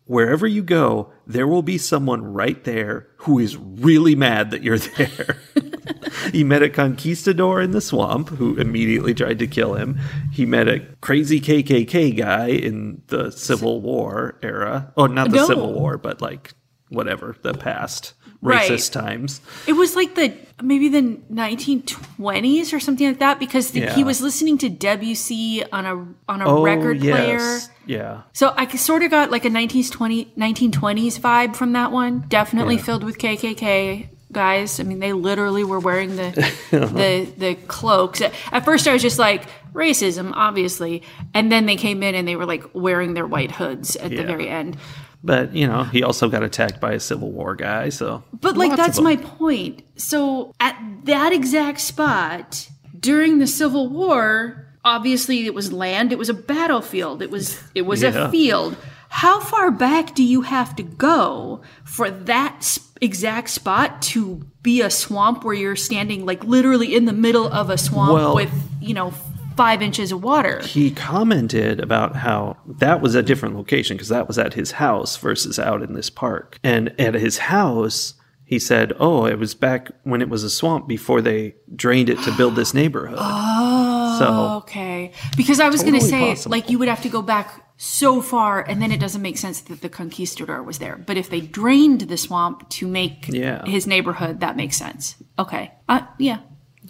wherever 0.05 0.45
you 0.47 0.63
go, 0.63 1.11
there 1.25 1.47
will 1.47 1.61
be 1.61 1.77
someone 1.77 2.23
right 2.23 2.63
there 2.63 3.07
who 3.17 3.39
is 3.39 3.57
really 3.57 4.15
mad 4.15 4.51
that 4.51 4.63
you're 4.63 4.77
there. 4.77 5.37
he 6.31 6.43
met 6.43 6.63
a 6.63 6.69
conquistador 6.69 7.61
in 7.61 7.71
the 7.71 7.81
swamp 7.81 8.29
who 8.29 8.57
immediately 8.57 9.13
tried 9.13 9.39
to 9.39 9.47
kill 9.47 9.75
him. 9.75 9.99
He 10.31 10.45
met 10.45 10.67
a 10.67 10.79
crazy 11.01 11.39
KKK 11.39 12.17
guy 12.17 12.47
in 12.47 13.01
the 13.07 13.31
Civil 13.31 13.81
War 13.81 14.37
era. 14.41 14.91
Oh, 14.97 15.07
not 15.07 15.29
the 15.31 15.37
No. 15.37 15.47
Civil 15.47 15.73
War, 15.73 15.97
but 15.97 16.21
like 16.21 16.53
whatever, 16.89 17.35
the 17.41 17.53
past 17.53 18.13
Right. 18.43 18.69
racist 18.69 18.91
times. 18.91 19.39
it 19.67 19.73
was 19.73 19.95
like 19.95 20.15
the 20.15 20.33
maybe 20.61 20.89
the 20.89 21.17
1920s 21.31 22.73
or 22.73 22.79
something 22.79 23.07
like 23.07 23.19
that 23.19 23.39
because 23.39 23.71
the, 23.71 23.87
he 23.87 24.03
was 24.03 24.21
listening 24.21 24.57
to 24.59 24.69
Debussy 24.69 25.63
on 25.71 25.85
a 25.85 25.95
on 26.31 26.41
a 26.41 26.45
Oh, 26.45 26.63
record 26.63 26.99
player. 26.99 27.37
yes. 27.39 27.69
Yeah. 27.85 28.21
So 28.33 28.53
I 28.55 28.67
sort 28.75 29.03
of 29.03 29.11
got 29.11 29.31
like 29.31 29.45
a 29.45 29.49
1920, 29.49 30.25
1920s 30.37 31.19
vibe 31.19 31.55
from 31.55 31.73
that 31.73 31.91
one. 31.91 32.25
Definitely 32.27 32.75
Yeah. 32.75 32.81
filled 32.83 33.03
with 33.03 33.17
KKK 33.17 34.07
guys. 34.31 34.79
I 34.79 34.83
mean, 34.83 34.99
they 34.99 35.13
literally 35.13 35.63
were 35.63 35.79
wearing 35.79 36.15
the 36.15 36.31
the 36.71 37.27
the 37.37 37.55
cloaks. 37.67 38.21
At 38.21 38.65
first, 38.65 38.87
I 38.87 38.93
was 38.93 39.01
just 39.01 39.19
like 39.19 39.43
racism, 39.73 40.31
obviously, 40.35 41.01
and 41.33 41.51
then 41.51 41.65
they 41.65 41.75
came 41.75 42.03
in 42.03 42.13
and 42.15 42.27
they 42.27 42.35
were 42.35 42.45
like 42.45 42.63
wearing 42.73 43.13
their 43.15 43.25
white 43.27 43.51
hoods 43.51 43.95
at 43.95 44.11
the 44.11 44.23
very 44.23 44.47
end. 44.49 44.77
But 45.23 45.55
you 45.55 45.67
know, 45.67 45.83
he 45.83 46.03
also 46.03 46.27
got 46.29 46.43
attacked 46.43 46.79
by 46.81 46.93
a 46.93 46.99
Civil 46.99 47.31
War 47.31 47.55
guy. 47.55 47.89
So, 47.89 48.23
But 48.41 48.57
like 48.57 48.75
that's 48.75 48.99
my 48.99 49.15
point. 49.15 49.83
So 49.95 50.53
at 50.59 50.77
that 51.05 51.31
exact 51.31 51.79
spot 51.79 52.67
during 52.99 53.39
the 53.39 53.47
Civil 53.47 53.87
War, 53.89 54.67
obviously 54.83 55.45
it 55.45 55.53
was 55.53 55.71
land, 55.71 56.11
it 56.11 56.17
was 56.17 56.29
a 56.29 56.33
battlefield, 56.33 57.21
it 57.21 57.31
was 57.31 57.61
it 57.73 57.83
was 57.83 58.03
Yeah. 58.03 58.27
a 58.27 58.31
field. 58.31 58.75
How 59.09 59.39
far 59.39 59.69
back 59.71 60.15
do 60.15 60.23
you 60.23 60.41
have 60.41 60.75
to 60.75 60.83
go 60.83 61.61
for 61.83 62.09
that 62.09 62.77
exact 62.99 63.49
spot 63.49 64.01
to 64.01 64.41
be 64.63 64.81
a 64.81 64.89
swamp 64.89 65.43
where 65.43 65.53
you're 65.53 65.75
standing 65.75 66.25
like 66.25 66.43
literally 66.43 66.95
in 66.95 67.05
the 67.05 67.13
middle 67.13 67.47
of 67.47 67.69
a 67.69 67.77
swamp 67.77 68.13
Well- 68.13 68.35
with, 68.35 68.51
you 68.81 68.93
know, 68.95 69.13
5 69.55 69.81
inches 69.81 70.11
of 70.11 70.23
water? 70.23 70.61
He 70.63 70.91
commented 70.91 71.79
about 71.79 72.15
how 72.17 72.57
that 72.65 73.01
was 73.01 73.15
a 73.15 73.21
different 73.23 73.55
location 73.55 73.95
because 73.97 74.09
that 74.09 74.27
was 74.27 74.37
at 74.37 74.53
his 74.53 74.71
house 74.73 75.17
versus 75.17 75.59
out 75.59 75.81
in 75.81 75.93
this 75.93 76.09
park. 76.09 76.57
And 76.63 76.93
at 76.99 77.13
his 77.13 77.37
house, 77.37 78.13
he 78.45 78.59
said, 78.59 78.93
"Oh, 78.99 79.25
it 79.25 79.39
was 79.39 79.55
back 79.55 79.89
when 80.03 80.21
it 80.21 80.29
was 80.29 80.43
a 80.43 80.49
swamp 80.49 80.87
before 80.87 81.21
they 81.21 81.55
drained 81.75 82.09
it 82.09 82.19
to 82.23 82.31
build 82.37 82.55
this 82.55 82.73
neighborhood." 82.73 83.17
Oh, 83.21 83.89
So 84.19 84.57
okay. 84.57 85.11
Because 85.35 85.59
I 85.59 85.69
was 85.69 85.81
going 85.81 85.95
to 85.95 86.01
say, 86.01 86.29
possible. 86.29 86.51
like, 86.51 86.69
you 86.69 86.77
would 86.77 86.87
have 86.87 87.01
to 87.01 87.09
go 87.09 87.21
back 87.23 87.65
so 87.77 88.21
far, 88.21 88.61
and 88.61 88.79
then 88.81 88.91
it 88.91 88.99
doesn't 88.99 89.23
make 89.23 89.37
sense 89.39 89.59
that 89.61 89.81
the 89.81 89.89
conquistador 89.89 90.61
was 90.61 90.77
there. 90.77 90.97
But 90.97 91.17
if 91.17 91.29
they 91.31 91.41
drained 91.41 92.01
the 92.01 92.15
swamp 92.17 92.69
to 92.77 92.87
make 92.87 93.27
Yeah. 93.29 93.65
his 93.65 93.87
neighborhood, 93.87 94.39
that 94.41 94.55
makes 94.55 94.77
sense. 94.77 95.15
Okay. 95.39 95.71
Uh, 95.89 96.01
yeah. 96.19 96.39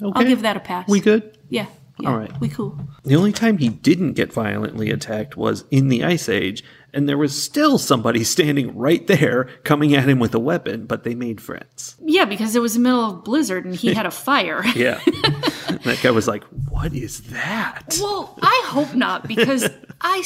I'll 0.02 0.24
give 0.26 0.42
that 0.42 0.58
a 0.58 0.60
pass. 0.60 0.90
we 0.90 1.00
good. 1.00 1.38
Yeah. 1.50 1.68
Yeah. 2.00 2.10
All 2.10 2.18
right. 2.18 2.32
We 2.40 2.50
cool. 2.50 2.78
The 3.04 3.16
only 3.16 3.32
time 3.32 3.58
he 3.60 3.70
didn't 3.70 4.14
get 4.14 4.34
violently 4.34 4.90
attacked 4.90 5.38
was 5.38 5.64
in 5.70 5.90
the 5.90 6.04
Ice 6.04 6.28
Age, 6.28 6.64
and 6.92 7.08
there 7.08 7.18
was 7.18 7.42
still 7.42 7.78
somebody 7.78 8.24
standing 8.24 8.76
right 8.76 9.06
there 9.08 9.46
coming 9.64 9.94
at 9.96 10.10
him 10.10 10.20
with 10.20 10.34
a 10.34 10.40
weapon, 10.40 10.86
but 10.86 11.04
they 11.04 11.14
made 11.16 11.40
friends. 11.40 11.96
Yeah, 12.04 12.26
because 12.26 12.56
it 12.56 12.62
was 12.62 12.74
the 12.74 12.80
middle 12.80 13.04
of 13.04 13.24
blizzard 13.24 13.66
and 13.66 13.76
he 13.76 13.94
had 13.94 14.06
a 14.06 14.12
fire. 14.30 14.64
Yeah. 14.76 15.00
that 15.06 16.00
guy 16.02 16.12
was 16.12 16.28
like, 16.28 16.44
What 16.70 16.94
is 16.94 17.22
that? 17.32 17.98
Well, 18.02 18.38
I 18.42 18.64
hope 18.66 18.96
not 18.96 19.28
because 19.28 19.70
I 20.02 20.24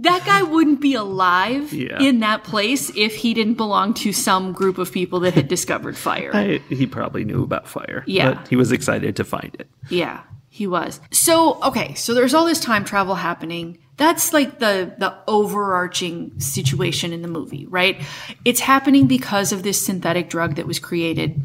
that 0.00 0.24
guy 0.26 0.42
wouldn't 0.42 0.80
be 0.80 0.94
alive 0.94 1.72
Yeah. 1.72 2.00
in 2.00 2.20
that 2.20 2.44
place 2.44 2.90
if 2.96 3.14
he 3.16 3.34
didn't 3.34 3.54
belong 3.54 3.94
to 3.94 4.12
some 4.12 4.52
group 4.52 4.78
of 4.78 4.92
people 4.92 5.20
that 5.20 5.34
had 5.34 5.48
discovered 5.48 5.96
fire. 5.96 6.30
I, 6.34 6.58
he 6.68 6.86
probably 6.86 7.24
knew 7.24 7.42
about 7.42 7.68
fire. 7.68 8.04
Yeah. 8.06 8.34
But 8.34 8.48
he 8.48 8.56
was 8.56 8.72
excited 8.72 9.16
to 9.16 9.24
find 9.24 9.54
it. 9.58 9.68
Yeah. 9.88 10.22
He 10.58 10.66
was. 10.66 10.98
So, 11.12 11.62
okay, 11.62 11.94
so 11.94 12.14
there's 12.14 12.34
all 12.34 12.44
this 12.44 12.58
time 12.58 12.84
travel 12.84 13.14
happening. 13.14 13.78
That's 13.96 14.32
like 14.32 14.58
the 14.58 14.92
the 14.98 15.14
overarching 15.28 16.40
situation 16.40 17.12
in 17.12 17.22
the 17.22 17.28
movie, 17.28 17.66
right? 17.66 18.02
It's 18.44 18.58
happening 18.58 19.06
because 19.06 19.52
of 19.52 19.62
this 19.62 19.80
synthetic 19.80 20.28
drug 20.28 20.56
that 20.56 20.66
was 20.66 20.80
created. 20.80 21.42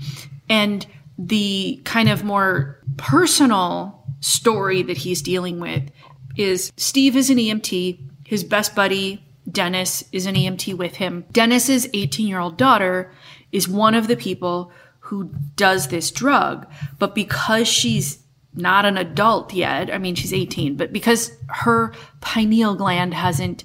And 0.50 0.88
the 1.20 1.80
kind 1.84 2.10
of 2.10 2.24
more 2.24 2.82
personal 2.98 4.04
story 4.20 4.82
that 4.82 4.98
he's 4.98 5.22
dealing 5.22 5.60
with 5.60 5.92
is 6.36 6.74
Steve 6.76 7.16
is 7.16 7.30
an 7.30 7.38
EMT, 7.38 8.00
his 8.26 8.44
best 8.44 8.74
buddy 8.74 9.24
Dennis 9.48 10.04
is 10.12 10.26
an 10.26 10.34
EMT 10.34 10.76
with 10.76 10.96
him. 10.96 11.26
Dennis's 11.32 11.86
18-year-old 11.90 12.58
daughter 12.58 13.12
is 13.52 13.68
one 13.68 13.94
of 13.94 14.08
the 14.08 14.16
people 14.16 14.72
who 15.02 15.26
does 15.56 15.90
this 15.90 16.10
drug, 16.10 16.66
but 16.98 17.14
because 17.14 17.68
she's 17.68 18.23
not 18.56 18.86
an 18.86 18.98
adult 18.98 19.54
yet. 19.54 19.92
I 19.94 19.98
mean, 19.98 20.16
she's 20.16 20.34
18, 20.34 20.76
but 20.76 20.94
because 20.94 21.32
her 21.48 21.94
pineal 22.22 22.76
gland 22.76 23.14
hasn't 23.14 23.64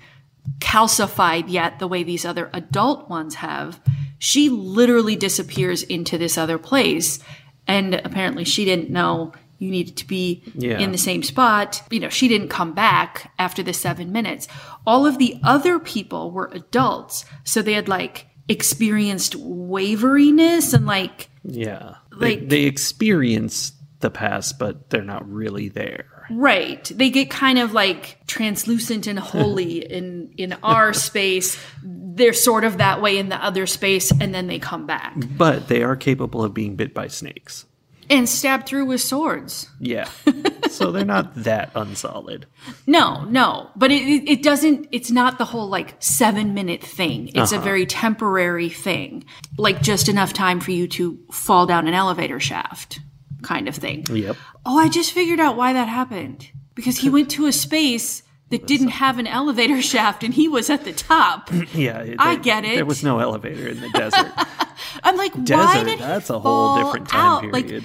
calcified 0.61 1.45
yet 1.49 1.79
the 1.79 1.89
way 1.89 2.03
these 2.03 2.25
other 2.25 2.51
adult 2.53 3.09
ones 3.09 3.37
have, 3.37 3.81
she 4.19 4.49
literally 4.49 5.15
disappears 5.17 5.83
into 5.83 6.19
this 6.19 6.37
other 6.39 6.59
place. 6.59 7.19
And 7.67 7.95
apparently 7.95 8.45
she 8.45 8.65
didn't 8.65 8.91
know 8.91 9.33
you 9.59 9.71
needed 9.71 9.97
to 9.99 10.07
be 10.07 10.43
Yeah. 10.55 10.79
in 10.79 10.93
the 10.93 10.99
same 10.99 11.23
spot. 11.23 11.83
You 11.91 12.01
know, 12.01 12.09
she 12.09 12.29
didn't 12.29 12.49
come 12.49 12.73
back 12.73 13.33
after 13.39 13.63
the 13.63 13.73
seven 13.75 14.13
minutes. 14.13 14.49
All 14.87 15.05
of 15.05 15.19
the 15.19 15.39
other 15.43 15.79
people 15.79 16.31
were 16.31 16.49
adults. 16.53 17.25
So 17.45 17.61
they 17.61 17.73
had 17.75 17.89
like 17.89 18.27
experienced 18.49 19.35
waveriness 19.37 20.73
and 20.73 20.87
like, 20.87 21.29
Yeah. 21.45 21.95
Like- 22.13 22.41
they, 22.41 22.47
they 22.47 22.63
experience 22.65 23.73
the 24.01 24.11
past, 24.11 24.59
but 24.59 24.91
they're 24.91 25.03
not 25.03 25.29
really 25.29 25.69
there. 25.69 26.27
Right. 26.31 26.85
They 26.95 27.11
get 27.11 27.31
kind 27.31 27.59
of 27.59 27.73
like 27.73 28.19
translucent 28.27 29.07
and 29.07 29.19
holy 29.19 29.79
in 29.93 30.33
in 30.37 30.57
our 30.63 30.93
space. 30.93 31.59
They're 31.83 32.33
sort 32.33 32.65
of 32.65 32.79
that 32.79 33.01
way 33.01 33.19
in 33.19 33.29
the 33.29 33.43
other 33.43 33.67
space 33.67 34.11
and 34.11 34.35
then 34.35 34.47
they 34.47 34.59
come 34.59 34.87
back. 34.87 35.15
But 35.37 35.69
they 35.69 35.83
are 35.83 35.97
capable 35.97 36.45
of 36.45 36.55
being 36.55 36.77
bit 36.77 36.95
by 36.95 37.09
snakes. 37.09 37.65
And 38.11 38.27
stabbed 38.27 38.67
through 38.67 38.87
with 38.87 39.03
swords. 39.03 39.69
Yeah. 39.81 40.09
so 40.71 40.93
they're 40.93 41.05
not 41.05 41.35
that 41.45 41.71
unsolid. 41.75 42.47
No, 42.87 43.25
no. 43.25 43.69
But 43.77 43.91
it, 43.91 44.27
it, 44.27 44.43
doesn't 44.43 44.89
it's 44.93 45.11
not 45.11 45.37
the 45.37 45.45
whole 45.45 45.69
like 45.69 45.95
7 45.99 46.55
minute 46.55 46.83
thing. 46.83 47.29
It's 47.29 47.53
a 47.53 47.57
uh-huh. 47.57 47.65
very 47.65 47.85
temporary 47.85 48.71
thing. 48.71 49.25
Like 49.59 49.83
just 49.83 50.09
enough 50.09 50.33
time 50.33 50.61
for 50.61 50.71
you 50.71 50.89
to 50.89 51.19
fall 51.31 51.67
down 51.67 51.87
an 51.87 51.93
elevator 51.93 52.41
shaft 52.41 53.01
kind 53.43 53.69
of 53.69 53.75
thing. 53.75 54.07
Yep. 54.11 54.37
Oh, 54.67 54.79
I 54.79 54.89
just 54.89 55.13
figured 55.13 55.41
out 55.41 55.57
why 55.57 55.73
that 55.73 55.89
happened. 55.89 56.51
Because 56.75 56.99
he 56.99 57.11
went 57.11 57.31
to 57.33 57.47
a 57.47 57.53
space 57.53 58.23
that 58.51 58.67
didn't 58.67 58.89
have 58.89 59.19
an 59.19 59.27
elevator 59.27 59.83
shaft 59.93 60.23
and 60.25 60.33
he 60.35 60.49
was 60.49 60.71
at 60.71 60.85
the 60.85 60.93
top. 60.93 61.51
Yeah. 61.75 61.99
it- 62.03 62.17
I 62.19 62.37
get 62.37 62.65
it. 62.65 62.77
There 62.77 62.87
was 62.87 63.03
no 63.05 63.19
elevator 63.19 63.69
in 63.69 63.81
the 63.81 63.91
desert. 63.91 64.33
I'm 65.03 65.17
like, 65.17 65.35
why 65.35 65.43
Desert, 65.45 65.85
did 65.85 65.89
he 65.99 66.05
that's 66.05 66.31
a 66.31 66.39
whole 66.39 66.83
different 66.85 67.09
time 67.09 67.21
out? 67.45 67.53
Like, 67.53 67.67
period. 67.67 67.85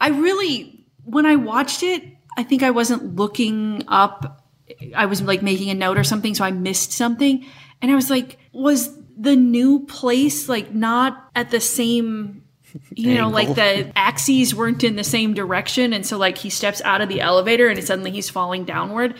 I 0.00 0.08
really, 0.08 0.86
when 1.04 1.26
I 1.26 1.36
watched 1.36 1.82
it, 1.82 2.02
I 2.36 2.42
think 2.42 2.62
I 2.62 2.70
wasn't 2.70 3.16
looking 3.16 3.84
up. 3.88 4.44
I 4.94 5.06
was 5.06 5.20
like 5.22 5.42
making 5.42 5.70
a 5.70 5.74
note 5.74 5.98
or 5.98 6.04
something, 6.04 6.34
so 6.34 6.44
I 6.44 6.50
missed 6.50 6.92
something, 6.92 7.44
and 7.82 7.90
I 7.90 7.94
was 7.94 8.08
like, 8.08 8.38
was 8.52 8.96
the 9.18 9.36
new 9.36 9.84
place 9.86 10.48
like 10.48 10.72
not 10.74 11.30
at 11.34 11.50
the 11.50 11.60
same? 11.60 12.39
You 12.96 13.14
know, 13.14 13.28
like 13.28 13.54
the 13.54 13.90
axes 13.96 14.54
weren't 14.54 14.84
in 14.84 14.96
the 14.96 15.04
same 15.04 15.32
direction, 15.34 15.92
and 15.92 16.04
so 16.04 16.18
like 16.18 16.38
he 16.38 16.50
steps 16.50 16.82
out 16.82 17.00
of 17.00 17.08
the 17.08 17.20
elevator 17.20 17.68
and 17.68 17.82
suddenly 17.82 18.10
he's 18.10 18.28
falling 18.28 18.64
downward. 18.64 19.14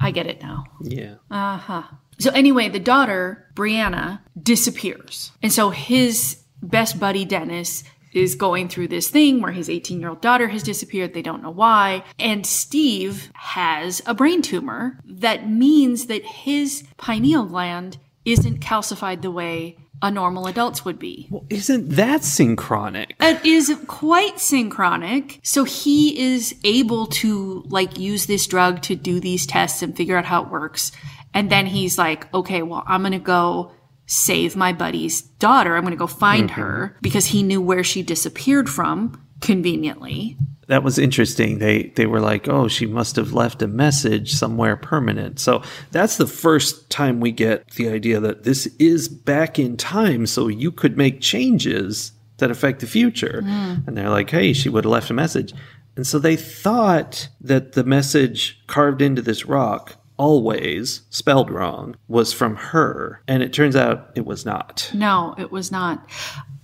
I 0.00 0.10
get 0.10 0.26
it 0.26 0.40
now. 0.40 0.64
yeah. 0.80 1.14
Uh 1.30 1.56
huh. 1.58 1.82
So 2.18 2.30
anyway, 2.32 2.68
the 2.68 2.80
daughter, 2.80 3.46
Brianna, 3.54 4.20
disappears. 4.40 5.30
And 5.42 5.52
so 5.52 5.70
his 5.70 6.42
best 6.62 6.98
buddy, 6.98 7.24
Dennis, 7.24 7.84
is 8.12 8.34
going 8.34 8.68
through 8.68 8.88
this 8.88 9.08
thing 9.08 9.40
where 9.40 9.52
his 9.52 9.68
18 9.70 10.00
year 10.00 10.08
old 10.10 10.20
daughter 10.20 10.48
has 10.48 10.62
disappeared. 10.62 11.14
They 11.14 11.22
don't 11.22 11.42
know 11.42 11.50
why. 11.50 12.04
And 12.18 12.46
Steve 12.46 13.30
has 13.34 14.02
a 14.06 14.14
brain 14.14 14.42
tumor 14.42 14.98
that 15.04 15.48
means 15.48 16.06
that 16.06 16.24
his 16.24 16.84
pineal 16.96 17.44
gland 17.44 17.98
isn't 18.24 18.60
calcified 18.60 19.22
the 19.22 19.30
way 19.30 19.76
a 20.02 20.10
normal 20.10 20.46
adult's 20.46 20.84
would 20.84 20.98
be. 20.98 21.28
Well, 21.30 21.44
isn't 21.50 21.90
that 21.90 22.22
synchronic? 22.22 23.16
It 23.20 23.44
is 23.44 23.74
quite 23.86 24.38
synchronic. 24.38 25.40
So 25.42 25.64
he 25.64 26.18
is 26.34 26.54
able 26.64 27.06
to 27.06 27.64
like 27.68 27.98
use 27.98 28.26
this 28.26 28.46
drug 28.46 28.82
to 28.82 28.94
do 28.94 29.20
these 29.20 29.46
tests 29.46 29.82
and 29.82 29.96
figure 29.96 30.16
out 30.16 30.24
how 30.24 30.44
it 30.44 30.50
works. 30.50 30.92
And 31.34 31.50
then 31.50 31.66
he's 31.66 31.98
like, 31.98 32.32
okay, 32.32 32.62
well, 32.62 32.84
I'm 32.86 33.02
going 33.02 33.12
to 33.12 33.18
go 33.18 33.72
save 34.06 34.56
my 34.56 34.72
buddy's 34.72 35.20
daughter. 35.20 35.76
I'm 35.76 35.82
going 35.82 35.92
to 35.92 35.98
go 35.98 36.06
find 36.06 36.48
mm-hmm. 36.48 36.60
her 36.60 36.96
because 37.02 37.26
he 37.26 37.42
knew 37.42 37.60
where 37.60 37.84
she 37.84 38.02
disappeared 38.02 38.68
from 38.68 39.22
conveniently. 39.48 40.36
that 40.68 40.82
was 40.84 40.98
interesting. 40.98 41.58
They 41.58 41.92
they 41.96 42.06
were 42.06 42.20
like, 42.20 42.46
"Oh, 42.48 42.68
she 42.68 42.84
must 42.86 43.16
have 43.16 43.32
left 43.32 43.62
a 43.62 43.66
message 43.66 44.34
somewhere 44.34 44.76
permanent." 44.76 45.40
So 45.40 45.62
that's 45.90 46.18
the 46.18 46.26
first 46.26 46.90
time 46.90 47.20
we 47.20 47.32
get 47.32 47.70
the 47.72 47.88
idea 47.88 48.20
that 48.20 48.42
this 48.44 48.66
is 48.78 49.08
back 49.08 49.58
in 49.58 49.76
time, 49.78 50.26
so 50.26 50.48
you 50.48 50.70
could 50.70 50.96
make 50.98 51.22
changes 51.22 52.12
that 52.36 52.50
affect 52.50 52.80
the 52.80 52.86
future. 52.86 53.40
Hmm. 53.42 53.74
And 53.86 53.96
they're 53.96 54.10
like, 54.10 54.30
"Hey, 54.30 54.52
she 54.52 54.68
would 54.68 54.84
have 54.84 54.92
left 54.92 55.10
a 55.10 55.14
message." 55.14 55.54
And 55.96 56.06
so 56.06 56.18
they 56.18 56.36
thought 56.36 57.28
that 57.40 57.72
the 57.72 57.82
message 57.82 58.60
carved 58.66 59.00
into 59.02 59.22
this 59.22 59.46
rock 59.46 59.96
always 60.18 61.02
spelled 61.10 61.50
wrong 61.50 61.96
was 62.08 62.32
from 62.32 62.56
her 62.56 63.22
and 63.28 63.42
it 63.42 63.52
turns 63.52 63.76
out 63.76 64.10
it 64.16 64.26
was 64.26 64.44
not 64.44 64.90
No, 64.92 65.34
it 65.38 65.50
was 65.50 65.70
not. 65.72 66.06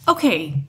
Okay. 0.09 0.69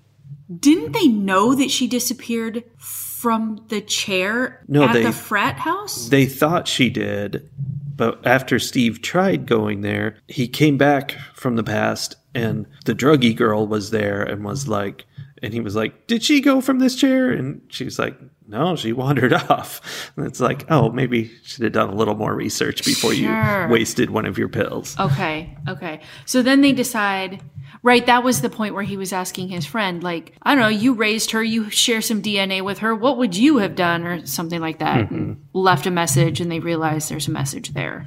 Didn't 0.60 0.92
they 0.92 1.08
know 1.08 1.56
that 1.56 1.72
she 1.72 1.88
disappeared 1.88 2.64
from 2.78 3.66
the 3.70 3.82
chair 3.82 4.64
No, 4.68 4.84
at 4.84 4.94
they- 4.94 5.04
the 5.04 5.12
frat 5.12 5.56
house? 5.58 6.10
They 6.10 6.26
thought 6.26 6.68
she 6.68 6.90
did, 6.90 7.50
but 7.96 8.26
after 8.26 8.60
Steve 8.60 9.02
tried 9.02 9.46
going 9.48 9.82
there, 9.82 10.18
he 10.28 10.48
came 10.48 10.78
back 10.78 11.14
from 11.34 11.56
the 11.56 11.64
past 11.64 12.16
and 12.36 12.66
the 12.86 12.94
druggy 12.94 13.36
girl 13.36 13.66
was 13.66 13.90
there 13.92 14.22
and 14.22 14.44
was 14.44 14.68
like, 14.68 15.06
and 15.42 15.54
he 15.54 15.60
was 15.62 15.76
like, 15.76 16.08
Did 16.08 16.24
she 16.24 16.42
go 16.42 16.62
from 16.62 16.80
this 16.80 16.96
chair? 16.96 17.30
And 17.32 17.62
she's 17.70 17.98
like, 18.00 18.18
No, 18.48 18.76
she 18.76 18.94
wandered 18.94 19.34
off. 19.50 20.12
And 20.16 20.26
it's 20.26 20.40
like, 20.40 20.70
Oh, 20.70 20.90
maybe 20.92 21.32
should 21.44 21.64
have 21.64 21.74
done 21.74 21.90
a 21.90 21.96
little 21.96 22.16
more 22.16 22.34
research 22.36 22.84
before 22.86 23.14
Sure. 23.14 23.64
you 23.66 23.70
wasted 23.72 24.10
one 24.12 24.26
of 24.26 24.38
your 24.38 24.50
pills. 24.50 24.96
Okay, 25.00 25.56
okay. 25.68 26.02
So 26.26 26.42
then 26.42 26.62
they 26.62 26.72
decide, 26.72 27.42
right? 27.86 28.08
That 28.08 28.24
was 28.24 28.42
the 28.42 28.50
point 28.50 28.74
where 28.74 28.84
he 28.84 28.98
was 28.98 29.14
asking 29.14 29.50
his 29.50 29.64
friend, 29.64 30.04
like, 30.04 30.34
I 30.42 30.56
don't 30.56 30.64
know, 30.64 30.68
you 30.70 30.96
raised 30.96 31.30
her, 31.32 31.44
you 31.44 31.70
share 31.70 32.02
some 32.02 32.24
DNA 32.24 32.64
with 32.64 32.80
her. 32.80 32.96
What 32.96 33.20
would 33.20 33.38
you 33.38 33.60
have 33.60 33.76
done, 33.76 34.08
or 34.08 34.26
something 34.26 34.60
like 34.60 34.80
that? 34.80 35.12
And 35.12 35.46
left 35.54 35.86
a 35.86 35.92
message, 35.92 36.42
and 36.42 36.52
they 36.52 36.60
realize 36.60 37.08
there's 37.08 37.28
a 37.28 37.32
message 37.32 37.74
there. 37.74 38.04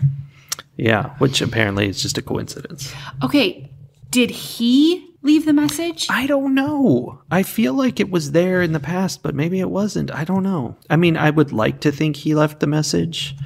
Yeah, 0.76 1.14
which 1.18 1.40
apparently 1.40 1.88
is 1.88 2.02
just 2.02 2.18
a 2.18 2.22
coincidence. 2.22 2.92
Okay, 3.22 3.70
did 4.10 4.30
he 4.30 5.14
leave 5.22 5.44
the 5.44 5.52
message? 5.52 6.08
I 6.10 6.26
don't 6.26 6.56
know. 6.56 7.22
I 7.30 7.44
feel 7.44 7.72
like 7.72 8.00
it 8.00 8.10
was 8.10 8.32
there 8.32 8.62
in 8.62 8.72
the 8.72 8.80
past, 8.80 9.22
but 9.22 9.36
maybe 9.36 9.60
it 9.60 9.70
wasn't. 9.70 10.10
I 10.10 10.24
don't 10.24 10.42
know. 10.42 10.76
I 10.90 10.96
mean, 10.96 11.16
I 11.16 11.30
would 11.30 11.52
like 11.52 11.80
to 11.82 11.92
think 11.92 12.16
he 12.16 12.34
left 12.34 12.58
the 12.58 12.66
message, 12.66 13.36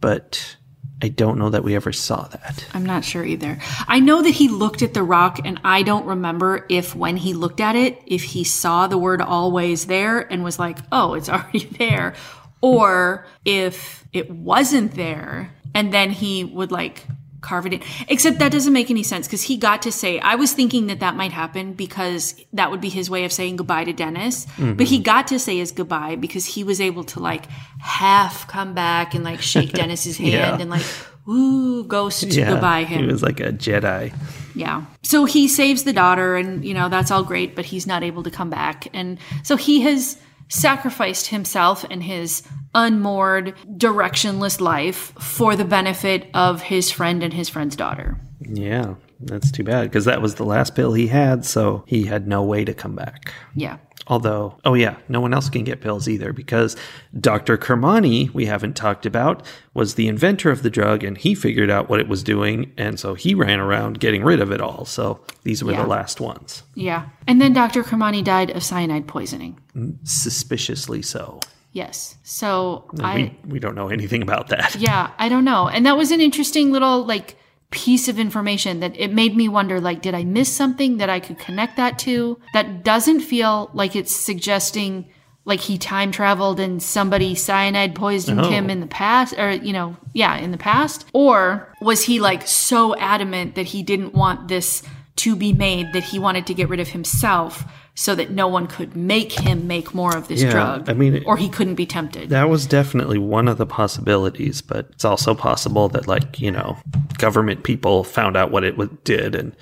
but 0.00 0.56
I 1.02 1.08
don't 1.08 1.38
know 1.38 1.50
that 1.50 1.64
we 1.64 1.74
ever 1.74 1.92
saw 1.92 2.28
that. 2.28 2.64
I'm 2.72 2.86
not 2.86 3.04
sure 3.04 3.24
either. 3.24 3.58
I 3.88 3.98
know 3.98 4.22
that 4.22 4.30
he 4.30 4.48
looked 4.48 4.82
at 4.82 4.94
the 4.94 5.02
rock, 5.02 5.40
and 5.44 5.60
I 5.64 5.82
don't 5.82 6.06
remember 6.06 6.64
if 6.68 6.94
when 6.94 7.16
he 7.16 7.34
looked 7.34 7.60
at 7.60 7.74
it, 7.74 8.00
if 8.06 8.22
he 8.22 8.44
saw 8.44 8.86
the 8.86 8.96
word 8.96 9.20
always 9.20 9.86
there 9.86 10.20
and 10.20 10.44
was 10.44 10.58
like, 10.58 10.78
oh, 10.92 11.14
it's 11.14 11.28
already 11.28 11.64
there, 11.64 12.14
or 12.60 13.26
if 13.44 14.06
it 14.12 14.30
wasn't 14.30 14.94
there 14.94 15.52
and 15.74 15.92
then 15.92 16.10
he 16.10 16.44
would 16.44 16.70
like 16.70 17.06
carve 17.42 17.66
it 17.66 17.74
in. 17.74 17.82
Except 18.08 18.38
that 18.38 18.50
doesn't 18.52 18.72
make 18.72 18.90
any 18.90 19.02
sense 19.02 19.26
because 19.26 19.42
he 19.42 19.56
got 19.58 19.82
to 19.82 19.92
say, 19.92 20.18
I 20.20 20.36
was 20.36 20.52
thinking 20.52 20.86
that 20.86 21.00
that 21.00 21.14
might 21.16 21.32
happen 21.32 21.74
because 21.74 22.34
that 22.54 22.70
would 22.70 22.80
be 22.80 22.88
his 22.88 23.10
way 23.10 23.24
of 23.24 23.32
saying 23.32 23.56
goodbye 23.56 23.84
to 23.84 23.92
Dennis. 23.92 24.46
Mm-hmm. 24.46 24.74
But 24.74 24.86
he 24.86 24.98
got 24.98 25.26
to 25.28 25.38
say 25.38 25.58
his 25.58 25.72
goodbye 25.72 26.16
because 26.16 26.46
he 26.46 26.64
was 26.64 26.80
able 26.80 27.04
to 27.04 27.20
like 27.20 27.46
half 27.80 28.48
come 28.48 28.72
back 28.74 29.14
and 29.14 29.24
like 29.24 29.42
shake 29.42 29.72
Dennis's 29.72 30.16
hand 30.18 30.32
Yeah. 30.32 30.58
and 30.58 30.70
like, 30.70 30.84
ooh, 31.28 31.84
ghost 31.84 32.24
goodbye 32.30 32.84
him. 32.84 33.02
He 33.04 33.06
was 33.12 33.22
like 33.22 33.40
a 33.40 33.52
Jedi. 33.52 34.14
Yeah. 34.54 34.84
So 35.02 35.24
he 35.24 35.48
saves 35.48 35.84
the 35.84 35.92
daughter, 35.92 36.36
and, 36.36 36.64
you 36.64 36.74
know, 36.74 36.88
that's 36.88 37.10
all 37.10 37.24
great, 37.24 37.56
but 37.56 37.64
he's 37.64 37.86
not 37.86 38.02
able 38.02 38.22
to 38.22 38.30
come 38.30 38.50
back. 38.50 38.86
And 38.92 39.18
so 39.42 39.56
he 39.56 39.80
has 39.82 40.18
sacrificed 40.48 41.28
himself 41.28 41.84
and 41.90 42.02
his 42.02 42.42
unmoored, 42.74 43.54
directionless 43.76 44.60
life 44.60 45.12
for 45.18 45.56
the 45.56 45.64
benefit 45.64 46.28
of 46.34 46.62
his 46.62 46.90
friend 46.90 47.22
and 47.22 47.32
his 47.32 47.48
friend's 47.48 47.76
daughter. 47.76 48.18
Yeah. 48.40 48.94
That's 49.26 49.50
too 49.50 49.64
bad 49.64 49.84
because 49.84 50.04
that 50.06 50.20
was 50.22 50.34
the 50.36 50.44
last 50.44 50.74
pill 50.74 50.92
he 50.94 51.06
had, 51.08 51.44
so 51.44 51.84
he 51.86 52.04
had 52.04 52.26
no 52.26 52.42
way 52.42 52.64
to 52.64 52.74
come 52.74 52.94
back. 52.94 53.32
Yeah. 53.54 53.78
Although, 54.08 54.58
oh 54.64 54.74
yeah, 54.74 54.96
no 55.08 55.20
one 55.20 55.32
else 55.32 55.48
can 55.48 55.62
get 55.62 55.80
pills 55.80 56.08
either 56.08 56.32
because 56.32 56.74
Dr. 57.20 57.56
Kermani, 57.56 58.34
we 58.34 58.46
haven't 58.46 58.74
talked 58.74 59.06
about, 59.06 59.46
was 59.74 59.94
the 59.94 60.08
inventor 60.08 60.50
of 60.50 60.64
the 60.64 60.70
drug 60.70 61.04
and 61.04 61.16
he 61.16 61.36
figured 61.36 61.70
out 61.70 61.88
what 61.88 62.00
it 62.00 62.08
was 62.08 62.24
doing. 62.24 62.72
And 62.76 62.98
so 62.98 63.14
he 63.14 63.32
ran 63.34 63.60
around 63.60 64.00
getting 64.00 64.24
rid 64.24 64.40
of 64.40 64.50
it 64.50 64.60
all. 64.60 64.84
So 64.86 65.20
these 65.44 65.62
were 65.62 65.70
Yeah. 65.70 65.82
the 65.82 65.88
last 65.88 66.20
ones. 66.20 66.64
Yeah. 66.74 67.06
And 67.28 67.40
then 67.40 67.52
Dr. 67.52 67.84
Kermani 67.84 68.24
died 68.24 68.50
of 68.50 68.64
cyanide 68.64 69.06
poisoning. 69.06 69.60
Mm, 69.76 69.96
suspiciously 70.02 71.00
so. 71.02 71.38
Yes. 71.70 72.16
So 72.24 72.84
I. 73.00 73.14
we, 73.44 73.52
we 73.52 73.58
don't 73.60 73.76
know 73.76 73.88
anything 73.88 74.20
about 74.20 74.48
that. 74.48 74.74
Yeah, 74.74 75.10
I 75.18 75.28
don't 75.28 75.44
know. 75.44 75.68
And 75.68 75.86
that 75.86 75.96
was 75.96 76.10
an 76.10 76.20
interesting 76.20 76.72
little 76.72 77.04
like 77.06 77.36
piece 77.72 78.06
of 78.08 78.18
information 78.18 78.78
that 78.80 78.94
it 78.98 79.12
made 79.12 79.34
me 79.36 79.48
wonder 79.48 79.80
like 79.80 80.00
did 80.02 80.14
I 80.14 80.22
miss 80.24 80.52
something 80.52 80.98
that 80.98 81.10
I 81.10 81.18
could 81.18 81.38
connect 81.38 81.76
that 81.78 81.98
to? 82.00 82.38
That 82.54 82.84
doesn't 82.84 83.20
feel 83.20 83.70
like 83.74 83.96
it's 83.96 84.14
suggesting 84.14 85.08
like 85.44 85.58
he 85.58 85.76
time 85.76 86.12
traveled 86.12 86.60
and 86.60 86.80
somebody 86.80 87.34
cyanide 87.34 87.96
poisoned 87.96 88.40
Oh. 88.40 88.48
him 88.48 88.70
in 88.70 88.78
the 88.78 88.86
past 88.86 89.34
or 89.36 89.50
you 89.50 89.72
know, 89.72 89.96
yeah, 90.12 90.36
in 90.36 90.52
the 90.52 90.58
past 90.58 91.04
or 91.12 91.72
was 91.80 92.04
he 92.04 92.20
like 92.20 92.46
so 92.46 92.94
adamant 92.96 93.56
that 93.56 93.66
he 93.66 93.82
didn't 93.82 94.14
want 94.14 94.46
this 94.46 94.82
to 95.16 95.34
be 95.34 95.52
made 95.52 95.92
that 95.94 96.04
he 96.04 96.18
wanted 96.18 96.46
to 96.46 96.54
get 96.54 96.68
rid 96.68 96.78
of 96.80 96.88
himself 96.88 97.64
so 97.94 98.14
that 98.14 98.30
no 98.30 98.48
one 98.48 98.66
could 98.66 98.96
make 98.96 99.32
him 99.32 99.66
make 99.66 99.94
more 99.94 100.16
of 100.16 100.28
this 100.28 100.42
Yeah, 100.42 100.50
drug 100.50 100.88
I 100.88 100.94
mean, 100.94 101.22
or 101.26 101.36
he 101.36 101.48
couldn't 101.48 101.74
be 101.74 101.86
tempted. 101.86 102.30
That 102.30 102.48
was 102.48 102.66
definitely 102.66 103.18
one 103.18 103.48
of 103.48 103.58
the 103.58 103.66
possibilities, 103.66 104.62
but 104.62 104.88
it's 104.92 105.04
also 105.04 105.34
possible 105.34 105.88
that, 105.90 106.08
like, 106.08 106.40
you 106.40 106.50
know, 106.50 106.78
government 107.18 107.64
people 107.64 108.02
found 108.04 108.36
out 108.36 108.50
what 108.50 108.64
it 108.64 109.04
did 109.04 109.34
and 109.34 109.54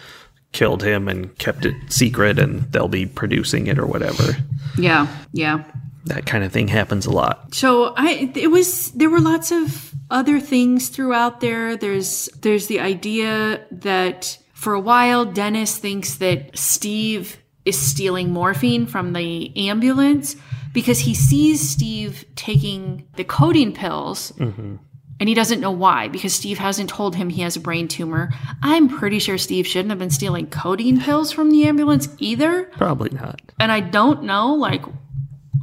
killed 0.52 0.82
him 0.82 1.08
and 1.08 1.36
kept 1.38 1.64
it 1.64 1.74
secret 1.88 2.38
and 2.38 2.62
they'll 2.72 2.88
be 2.88 3.06
producing 3.06 3.66
it 3.66 3.78
or 3.78 3.86
whatever. 3.86 4.36
yeah, 4.78 5.06
yeah. 5.32 5.64
That 6.06 6.24
kind 6.24 6.44
of 6.44 6.50
thing 6.52 6.68
happens 6.68 7.04
a 7.06 7.10
lot. 7.10 7.54
So 7.54 7.92
I 7.96 8.32
it 8.34 8.50
was 8.50 8.90
there 8.92 9.10
were 9.10 9.20
lots 9.20 9.52
of 9.52 9.92
other 10.10 10.40
things 10.40 10.88
throughout 10.88 11.40
there. 11.40 11.76
There's 11.76 12.28
there's 12.40 12.68
the 12.68 12.80
idea 12.80 13.64
that 13.70 14.38
for 14.54 14.72
a 14.72 14.80
while 14.80 15.26
Dennis 15.26 15.76
thinks 15.76 16.16
that 16.16 16.56
Steve 16.56 17.36
is 17.64 17.78
stealing 17.78 18.30
morphine 18.30 18.86
from 18.86 19.12
the 19.12 19.68
ambulance 19.68 20.36
because 20.72 20.98
he 21.00 21.14
sees 21.14 21.68
Steve 21.68 22.24
taking 22.36 23.06
the 23.16 23.24
codeine 23.24 23.72
pills 23.72 24.32
and 24.38 25.28
he 25.28 25.34
doesn't 25.34 25.60
know 25.60 25.70
why 25.70 26.08
because 26.08 26.32
Steve 26.32 26.58
hasn't 26.58 26.88
told 26.88 27.14
him 27.14 27.28
he 27.28 27.42
has 27.42 27.56
a 27.56 27.60
brain 27.60 27.88
tumor. 27.88 28.30
I'm 28.62 28.88
pretty 28.88 29.18
sure 29.18 29.36
Steve 29.36 29.66
shouldn't 29.66 29.90
have 29.90 29.98
been 29.98 30.10
stealing 30.10 30.46
codeine 30.48 31.00
pills 31.00 31.32
from 31.32 31.50
the 31.50 31.64
ambulance 31.66 32.08
either 32.18 32.64
Probably 32.76 33.10
not. 33.10 33.40
and 33.60 33.70
I 33.70 33.80
don't 33.80 34.22
know, 34.22 34.54
like, 34.54 34.82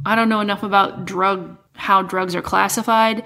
I 0.06 0.14
don't 0.14 0.28
know 0.28 0.40
enough 0.40 0.62
about 0.62 1.04
drug, 1.04 1.56
how 1.74 2.02
drugs 2.02 2.34
are 2.36 2.42
classified 2.42 3.24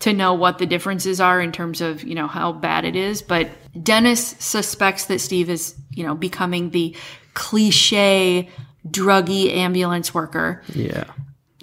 to 0.00 0.12
know 0.12 0.34
what 0.34 0.58
the 0.58 0.66
differences 0.66 1.20
are 1.20 1.40
in 1.40 1.52
terms 1.52 1.80
of, 1.80 2.02
you 2.02 2.14
know, 2.14 2.26
how 2.26 2.52
bad 2.52 2.84
it 2.84 2.96
is. 2.96 3.22
But 3.22 3.50
Dennis 3.82 4.34
suspects 4.38 5.06
that 5.06 5.20
Steve 5.20 5.50
is, 5.50 5.74
you 5.90 6.04
know, 6.04 6.14
becoming 6.14 6.70
the 6.70 6.96
cliche 7.34 8.48
druggy 8.88 9.54
ambulance 9.54 10.14
worker. 10.14 10.62
Yeah. 10.72 11.04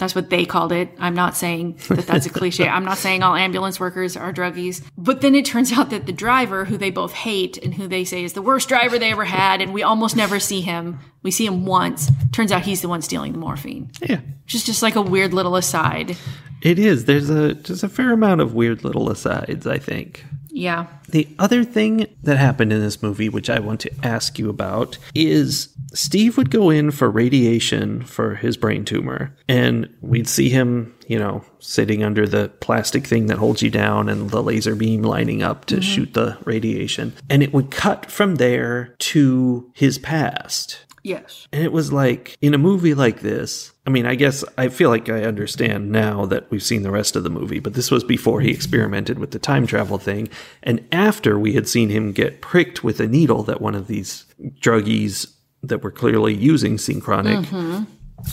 That's 0.01 0.15
what 0.15 0.31
they 0.31 0.45
called 0.45 0.71
it. 0.71 0.89
I'm 0.97 1.13
not 1.13 1.37
saying 1.37 1.77
that 1.89 2.07
that's 2.07 2.25
a 2.25 2.31
cliche. 2.31 2.67
I'm 2.67 2.83
not 2.83 2.97
saying 2.97 3.21
all 3.21 3.35
ambulance 3.35 3.79
workers 3.79 4.17
are 4.17 4.33
druggies. 4.33 4.83
But 4.97 5.21
then 5.21 5.35
it 5.35 5.45
turns 5.45 5.71
out 5.71 5.91
that 5.91 6.07
the 6.07 6.11
driver, 6.11 6.65
who 6.65 6.75
they 6.75 6.89
both 6.89 7.13
hate 7.13 7.57
and 7.57 7.75
who 7.75 7.87
they 7.87 8.03
say 8.03 8.23
is 8.23 8.33
the 8.33 8.41
worst 8.41 8.67
driver 8.67 8.97
they 8.97 9.11
ever 9.11 9.25
had, 9.25 9.61
and 9.61 9.75
we 9.75 9.83
almost 9.83 10.15
never 10.15 10.39
see 10.39 10.61
him. 10.61 10.99
We 11.21 11.29
see 11.29 11.45
him 11.45 11.67
once. 11.67 12.09
Turns 12.31 12.51
out 12.51 12.63
he's 12.63 12.81
the 12.81 12.89
one 12.89 13.03
stealing 13.03 13.31
the 13.31 13.37
morphine. 13.37 13.91
Yeah. 14.01 14.21
Is 14.51 14.63
just 14.63 14.81
like 14.81 14.95
a 14.95 15.01
weird 15.03 15.35
little 15.35 15.55
aside. 15.55 16.17
It 16.63 16.79
is. 16.79 17.05
There's 17.05 17.29
a 17.29 17.53
just 17.53 17.83
a 17.83 17.89
fair 17.89 18.11
amount 18.11 18.41
of 18.41 18.55
weird 18.55 18.83
little 18.83 19.09
asides, 19.09 19.67
I 19.67 19.77
think. 19.77 20.25
Yeah. 20.51 20.87
The 21.09 21.27
other 21.39 21.63
thing 21.63 22.07
that 22.23 22.37
happened 22.37 22.73
in 22.73 22.81
this 22.81 23.01
movie, 23.01 23.29
which 23.29 23.49
I 23.49 23.59
want 23.59 23.79
to 23.81 23.91
ask 24.03 24.37
you 24.37 24.49
about, 24.49 24.97
is 25.15 25.69
Steve 25.93 26.37
would 26.37 26.51
go 26.51 26.69
in 26.69 26.91
for 26.91 27.09
radiation 27.09 28.03
for 28.03 28.35
his 28.35 28.57
brain 28.57 28.85
tumor, 28.85 29.35
and 29.47 29.89
we'd 30.01 30.27
see 30.27 30.49
him, 30.49 30.93
you 31.07 31.17
know, 31.17 31.43
sitting 31.59 32.03
under 32.03 32.27
the 32.27 32.49
plastic 32.59 33.07
thing 33.07 33.27
that 33.27 33.37
holds 33.37 33.61
you 33.61 33.69
down 33.69 34.09
and 34.09 34.29
the 34.29 34.43
laser 34.43 34.75
beam 34.75 35.03
lining 35.03 35.41
up 35.41 35.65
to 35.65 35.75
mm-hmm. 35.75 35.81
shoot 35.81 36.13
the 36.13 36.37
radiation. 36.43 37.13
And 37.29 37.41
it 37.41 37.53
would 37.53 37.71
cut 37.71 38.11
from 38.11 38.35
there 38.35 38.95
to 38.99 39.71
his 39.73 39.97
past. 39.97 40.85
Yes. 41.03 41.47
And 41.51 41.63
it 41.63 41.71
was 41.71 41.91
like, 41.91 42.37
in 42.41 42.53
a 42.53 42.59
movie 42.59 42.93
like 42.93 43.21
this, 43.21 43.70
I 43.85 43.89
mean, 43.89 44.05
I 44.05 44.13
guess 44.13 44.43
I 44.57 44.69
feel 44.69 44.89
like 44.89 45.09
I 45.09 45.23
understand 45.23 45.91
now 45.91 46.25
that 46.27 46.51
we've 46.51 46.61
seen 46.61 46.83
the 46.83 46.91
rest 46.91 47.15
of 47.15 47.23
the 47.23 47.31
movie, 47.31 47.59
but 47.59 47.73
this 47.73 47.89
was 47.89 48.03
before 48.03 48.39
he 48.39 48.51
experimented 48.51 49.17
with 49.17 49.31
the 49.31 49.39
time 49.39 49.65
travel 49.65 49.97
thing. 49.97 50.29
And 50.61 50.85
after 50.91 51.39
we 51.39 51.53
had 51.53 51.67
seen 51.67 51.89
him 51.89 52.11
get 52.11 52.41
pricked 52.41 52.83
with 52.83 52.99
a 52.99 53.07
needle 53.07 53.41
that 53.43 53.59
one 53.59 53.73
of 53.73 53.87
these 53.87 54.25
druggies 54.59 55.33
that 55.63 55.83
were 55.83 55.91
clearly 55.91 56.33
using 56.33 56.77
synchronic 56.77 57.39
mm-hmm. 57.39 57.83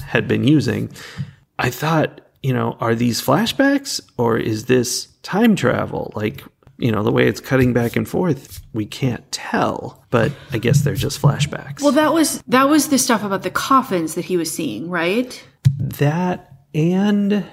had 0.02 0.28
been 0.28 0.44
using, 0.44 0.90
I 1.58 1.70
thought, 1.70 2.20
you 2.42 2.52
know, 2.52 2.76
are 2.80 2.94
these 2.94 3.22
flashbacks 3.22 4.02
or 4.18 4.36
is 4.36 4.66
this 4.66 5.06
time 5.22 5.56
travel? 5.56 6.12
Like, 6.14 6.44
you 6.78 6.92
know, 6.92 7.02
the 7.02 7.10
way 7.10 7.26
it's 7.26 7.40
cutting 7.40 7.72
back 7.72 7.96
and 7.96 8.08
forth, 8.08 8.62
we 8.72 8.86
can't 8.86 9.30
tell. 9.32 10.04
But 10.10 10.32
I 10.52 10.58
guess 10.58 10.82
they're 10.82 10.94
just 10.94 11.20
flashbacks. 11.20 11.82
Well, 11.82 11.92
that 11.92 12.12
was 12.12 12.42
that 12.46 12.68
was 12.68 12.88
the 12.88 12.98
stuff 12.98 13.24
about 13.24 13.42
the 13.42 13.50
coffins 13.50 14.14
that 14.14 14.24
he 14.24 14.36
was 14.36 14.52
seeing, 14.52 14.88
right? 14.88 15.44
That 15.76 16.52
and 16.74 17.44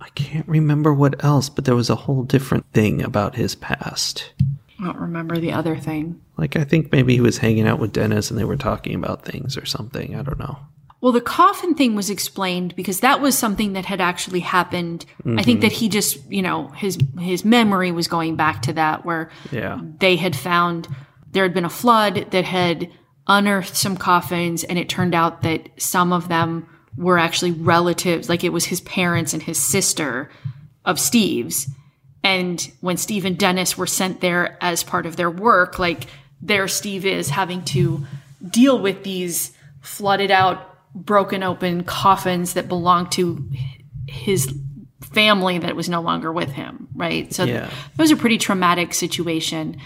I 0.00 0.08
can't 0.10 0.46
remember 0.46 0.92
what 0.92 1.24
else, 1.24 1.48
but 1.48 1.64
there 1.64 1.74
was 1.74 1.90
a 1.90 1.96
whole 1.96 2.22
different 2.22 2.70
thing 2.72 3.02
about 3.02 3.34
his 3.34 3.54
past. 3.54 4.32
I 4.80 4.84
don't 4.84 4.98
remember 4.98 5.38
the 5.38 5.52
other 5.52 5.76
thing. 5.76 6.20
Like 6.36 6.54
I 6.54 6.64
think 6.64 6.92
maybe 6.92 7.14
he 7.14 7.20
was 7.20 7.38
hanging 7.38 7.66
out 7.66 7.80
with 7.80 7.92
Dennis 7.92 8.30
and 8.30 8.38
they 8.38 8.44
were 8.44 8.56
talking 8.56 8.94
about 8.94 9.24
things 9.24 9.56
or 9.56 9.64
something. 9.64 10.14
I 10.14 10.22
don't 10.22 10.38
know. 10.38 10.58
Well, 11.00 11.12
the 11.12 11.20
coffin 11.20 11.74
thing 11.74 11.94
was 11.94 12.10
explained 12.10 12.74
because 12.74 13.00
that 13.00 13.20
was 13.20 13.38
something 13.38 13.74
that 13.74 13.84
had 13.84 14.00
actually 14.00 14.40
happened. 14.40 15.04
I 15.24 15.42
think 15.42 15.58
mm-hmm. 15.58 15.60
that 15.60 15.72
he 15.72 15.88
just, 15.88 16.18
you 16.30 16.42
know, 16.42 16.68
his 16.68 16.98
his 17.20 17.44
memory 17.44 17.92
was 17.92 18.08
going 18.08 18.34
back 18.34 18.62
to 18.62 18.72
that 18.72 19.04
where 19.04 19.30
Yeah. 19.52 19.78
they 20.00 20.16
had 20.16 20.34
found 20.34 20.88
there 21.30 21.44
had 21.44 21.54
been 21.54 21.64
a 21.64 21.70
flood 21.70 22.26
that 22.32 22.44
had 22.44 22.90
unearthed 23.28 23.76
some 23.76 23.96
coffins 23.96 24.64
and 24.64 24.78
it 24.78 24.88
turned 24.88 25.14
out 25.14 25.42
that 25.42 25.68
some 25.76 26.12
of 26.12 26.28
them 26.28 26.66
were 26.96 27.18
actually 27.18 27.52
relatives 27.52 28.28
like 28.28 28.42
it 28.42 28.52
was 28.52 28.64
his 28.64 28.80
parents 28.80 29.32
and 29.34 29.42
his 29.42 29.58
sister 29.58 30.30
of 30.84 30.98
Steve's 30.98 31.68
and 32.24 32.72
when 32.80 32.96
Steve 32.96 33.24
and 33.24 33.38
Dennis 33.38 33.76
were 33.78 33.86
sent 33.86 34.20
there 34.20 34.56
as 34.60 34.82
part 34.82 35.04
of 35.06 35.16
their 35.16 35.30
work 35.30 35.78
like 35.78 36.06
there 36.40 36.66
Steve 36.66 37.04
is 37.04 37.28
having 37.28 37.62
to 37.66 38.04
deal 38.48 38.78
with 38.80 39.04
these 39.04 39.52
flooded 39.82 40.30
out 40.30 40.67
broken 40.94 41.42
open 41.42 41.84
coffins 41.84 42.54
that 42.54 42.68
belonged 42.68 43.12
to 43.12 43.50
his 44.06 44.52
family 45.02 45.58
that 45.58 45.76
was 45.76 45.88
no 45.88 46.00
longer 46.00 46.32
with 46.32 46.50
him 46.50 46.88
right 46.94 47.32
so 47.32 47.44
Yeah. 47.44 47.66
it 47.66 47.98
was 47.98 48.10
a 48.10 48.16
pretty 48.16 48.38
traumatic 48.38 48.94
situation. 48.94 49.78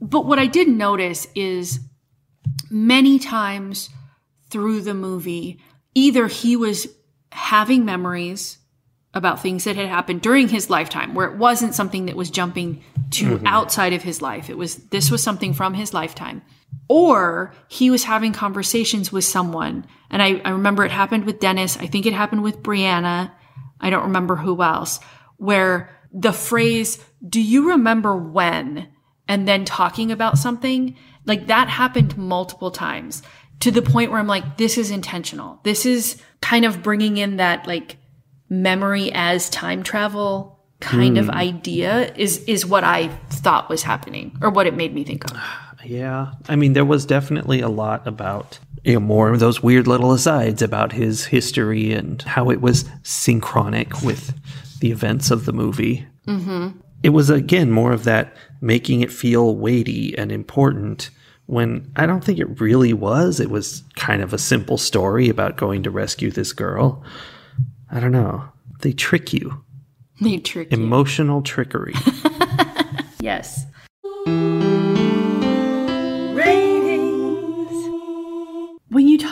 But 0.00 0.26
what 0.26 0.38
I 0.38 0.46
did 0.46 0.68
notice 0.68 1.26
is 1.34 1.80
many 2.70 3.18
times 3.18 3.90
through 4.50 4.82
the 4.82 4.94
movie, 4.94 5.60
either 5.94 6.26
he 6.26 6.56
was 6.56 6.86
having 7.32 7.84
memories 7.84 8.58
about 9.12 9.40
things 9.40 9.64
that 9.64 9.76
had 9.76 9.88
happened 9.88 10.22
during 10.22 10.48
his 10.48 10.68
lifetime, 10.70 11.14
where 11.14 11.28
it 11.28 11.36
wasn't 11.36 11.74
something 11.74 12.06
that 12.06 12.16
was 12.16 12.30
jumping 12.30 12.82
to 13.10 13.36
mm-hmm. 13.36 13.46
outside 13.46 13.92
of 13.92 14.02
his 14.02 14.20
life. 14.20 14.50
It 14.50 14.58
was, 14.58 14.76
this 14.88 15.10
was 15.10 15.22
something 15.22 15.54
from 15.54 15.74
his 15.74 15.94
lifetime. 15.94 16.42
Or 16.88 17.54
he 17.68 17.90
was 17.90 18.04
having 18.04 18.32
conversations 18.32 19.10
with 19.10 19.24
someone. 19.24 19.86
And 20.10 20.22
I, 20.22 20.40
I 20.44 20.50
remember 20.50 20.84
it 20.84 20.90
happened 20.90 21.24
with 21.24 21.40
Dennis. 21.40 21.76
I 21.76 21.86
think 21.86 22.06
it 22.06 22.12
happened 22.12 22.42
with 22.42 22.62
Brianna. 22.62 23.32
I 23.80 23.90
don't 23.90 24.04
remember 24.04 24.36
who 24.36 24.62
else, 24.62 25.00
where 25.36 25.90
the 26.12 26.32
phrase, 26.32 27.02
do 27.26 27.40
you 27.40 27.70
remember 27.70 28.16
when? 28.16 28.88
And 29.26 29.48
then 29.48 29.64
talking 29.64 30.12
about 30.12 30.38
something 30.38 30.96
like 31.26 31.46
that 31.46 31.68
happened 31.68 32.16
multiple 32.16 32.70
times 32.70 33.22
to 33.60 33.70
the 33.70 33.82
point 33.82 34.10
where 34.10 34.20
I'm 34.20 34.26
like, 34.26 34.56
this 34.56 34.78
is 34.78 34.90
intentional. 34.90 35.60
This 35.64 35.86
is 35.86 36.20
kind 36.40 36.64
of 36.64 36.82
bringing 36.82 37.16
in 37.16 37.36
that 37.36 37.66
like 37.66 37.96
memory 38.48 39.10
as 39.12 39.48
time 39.50 39.82
travel 39.82 40.60
kind 40.80 41.16
of 41.16 41.26
hmm. 41.26 41.30
idea 41.30 42.12
is, 42.14 42.44
is 42.44 42.66
what 42.66 42.84
I 42.84 43.08
thought 43.30 43.70
was 43.70 43.82
happening 43.82 44.36
or 44.42 44.50
what 44.50 44.66
it 44.66 44.74
made 44.74 44.94
me 44.94 45.04
think 45.04 45.24
of. 45.24 45.40
Yeah. 45.84 46.32
I 46.48 46.56
mean, 46.56 46.72
there 46.72 46.84
was 46.84 47.06
definitely 47.06 47.60
a 47.60 47.68
lot 47.68 48.06
about 48.06 48.58
you 48.84 48.94
know, 48.94 49.00
more 49.00 49.30
of 49.30 49.40
those 49.40 49.62
weird 49.62 49.86
little 49.86 50.12
asides 50.12 50.62
about 50.62 50.92
his 50.92 51.24
history 51.24 51.92
and 51.92 52.20
how 52.22 52.50
it 52.50 52.60
was 52.60 52.84
synchronic 53.02 54.02
with 54.02 54.34
the 54.80 54.90
events 54.90 55.30
of 55.30 55.46
the 55.46 55.52
movie. 55.52 56.06
Mm-hmm. 56.26 56.78
It 57.02 57.10
was, 57.10 57.30
again, 57.30 57.70
more 57.70 57.92
of 57.92 58.04
that 58.04 58.34
making 58.60 59.00
it 59.00 59.12
feel 59.12 59.56
weighty 59.56 60.16
and 60.16 60.32
important 60.32 61.10
when 61.46 61.90
I 61.96 62.06
don't 62.06 62.24
think 62.24 62.38
it 62.38 62.60
really 62.60 62.92
was. 62.92 63.40
It 63.40 63.50
was 63.50 63.82
kind 63.96 64.22
of 64.22 64.32
a 64.32 64.38
simple 64.38 64.78
story 64.78 65.28
about 65.28 65.56
going 65.56 65.82
to 65.82 65.90
rescue 65.90 66.30
this 66.30 66.52
girl. 66.52 67.04
I 67.90 68.00
don't 68.00 68.12
know. 68.12 68.48
They 68.80 68.92
trick 68.92 69.32
you. 69.32 69.62
They 70.20 70.38
trick 70.38 70.70
you. 70.70 70.78
Emotional 70.78 71.42
trickery. 71.42 71.94
Yes. 73.24 73.64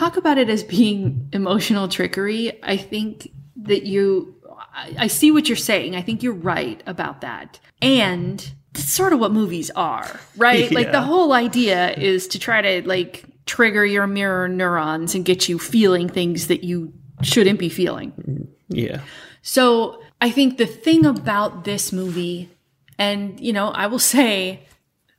Talk 0.03 0.17
about 0.17 0.37
it 0.37 0.49
as 0.49 0.63
being 0.63 1.29
emotional 1.31 1.87
trickery, 1.87 2.59
I 2.63 2.77
think 2.77 3.31
that 3.55 3.83
you, 3.83 4.35
I, 4.73 4.95
I 4.99 5.07
see 5.07 5.31
what 5.31 5.47
you're 5.47 5.55
saying. 5.55 5.95
I 5.95 6.01
think 6.01 6.23
you're 6.23 6.33
right 6.33 6.81
about 6.85 7.21
that. 7.21 7.59
And 7.81 8.51
that's 8.73 8.91
sort 8.91 9.13
of 9.13 9.19
what 9.19 9.31
movies 9.31 9.71
are, 9.75 10.19
right? 10.35 10.71
Like 10.79 10.91
the 10.91 11.01
whole 11.01 11.33
idea 11.33 11.93
is 11.93 12.27
to 12.29 12.39
try 12.39 12.61
to 12.61 12.87
like 12.87 13.25
trigger 13.45 13.85
your 13.85 14.07
mirror 14.07 14.47
neurons 14.47 15.15
and 15.15 15.23
get 15.23 15.47
you 15.47 15.59
feeling 15.59 16.09
things 16.09 16.47
that 16.47 16.63
you 16.63 16.93
shouldn't 17.21 17.59
be 17.59 17.69
feeling. 17.69 18.47
yeah. 18.67 19.01
So 19.41 20.01
I 20.21 20.31
think 20.31 20.57
the 20.57 20.65
thing 20.65 21.05
about 21.05 21.63
this 21.63 21.91
movie, 21.91 22.49
and 22.97 23.39
you 23.39 23.53
know, 23.53 23.69
I 23.69 23.87
will 23.87 23.99
say 23.99 24.67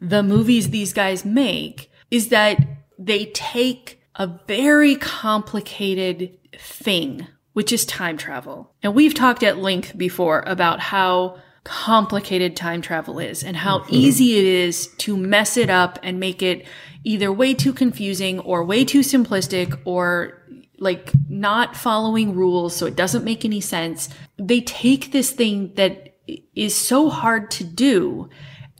the 0.01 0.23
movies 0.23 0.71
these 0.71 0.93
guys 0.93 1.25
make, 1.25 1.91
is 2.11 2.29
that 2.29 2.59
they 2.99 3.27
take 3.27 4.01
a 4.17 4.27
very 4.47 4.97
complicated 4.97 6.39
thing, 6.57 7.27
which 7.53 7.73
is 7.73 7.85
time 7.85 8.17
travel. 8.17 8.73
And 8.83 8.95
we've 8.95 9.15
talked 9.15 9.43
at 9.43 9.59
length 9.59 9.97
before 9.97 10.43
about 10.47 10.81
how 10.81 11.39
complicated 11.65 12.57
time 12.57 12.83
travel 12.83 13.19
is 13.19 13.43
and 13.43 13.57
how 13.57 13.79
mm-hmm. 13.79 13.95
easy 13.95 14.39
it 14.39 14.45
is 14.45 14.89
to 14.99 15.17
mess 15.17 15.57
it 15.57 15.71
up 15.71 15.99
and 16.03 16.21
make 16.21 16.43
it 16.43 16.67
either 17.05 17.33
way 17.33 17.55
too 17.55 17.73
confusing 17.73 18.39
or 18.41 18.65
way 18.65 18.85
too 18.85 19.01
simplistic 19.01 19.79
or 19.85 20.43
like 20.79 21.11
not 21.29 21.77
following 21.77 22.35
rules 22.35 22.77
so 22.77 22.87
it 22.87 22.97
doesn't 22.97 23.25
make 23.25 23.45
any 23.45 23.61
sense. 23.61 24.09
They 24.37 24.61
take 24.61 25.13
this 25.13 25.31
thing 25.31 25.73
that 25.75 26.17
is 26.55 26.75
so 26.75 27.09
hard 27.09 27.51
to 27.53 27.65
do 27.65 28.29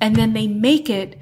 and 0.01 0.17
then 0.17 0.33
they 0.33 0.47
make 0.47 0.91
it 0.91 1.19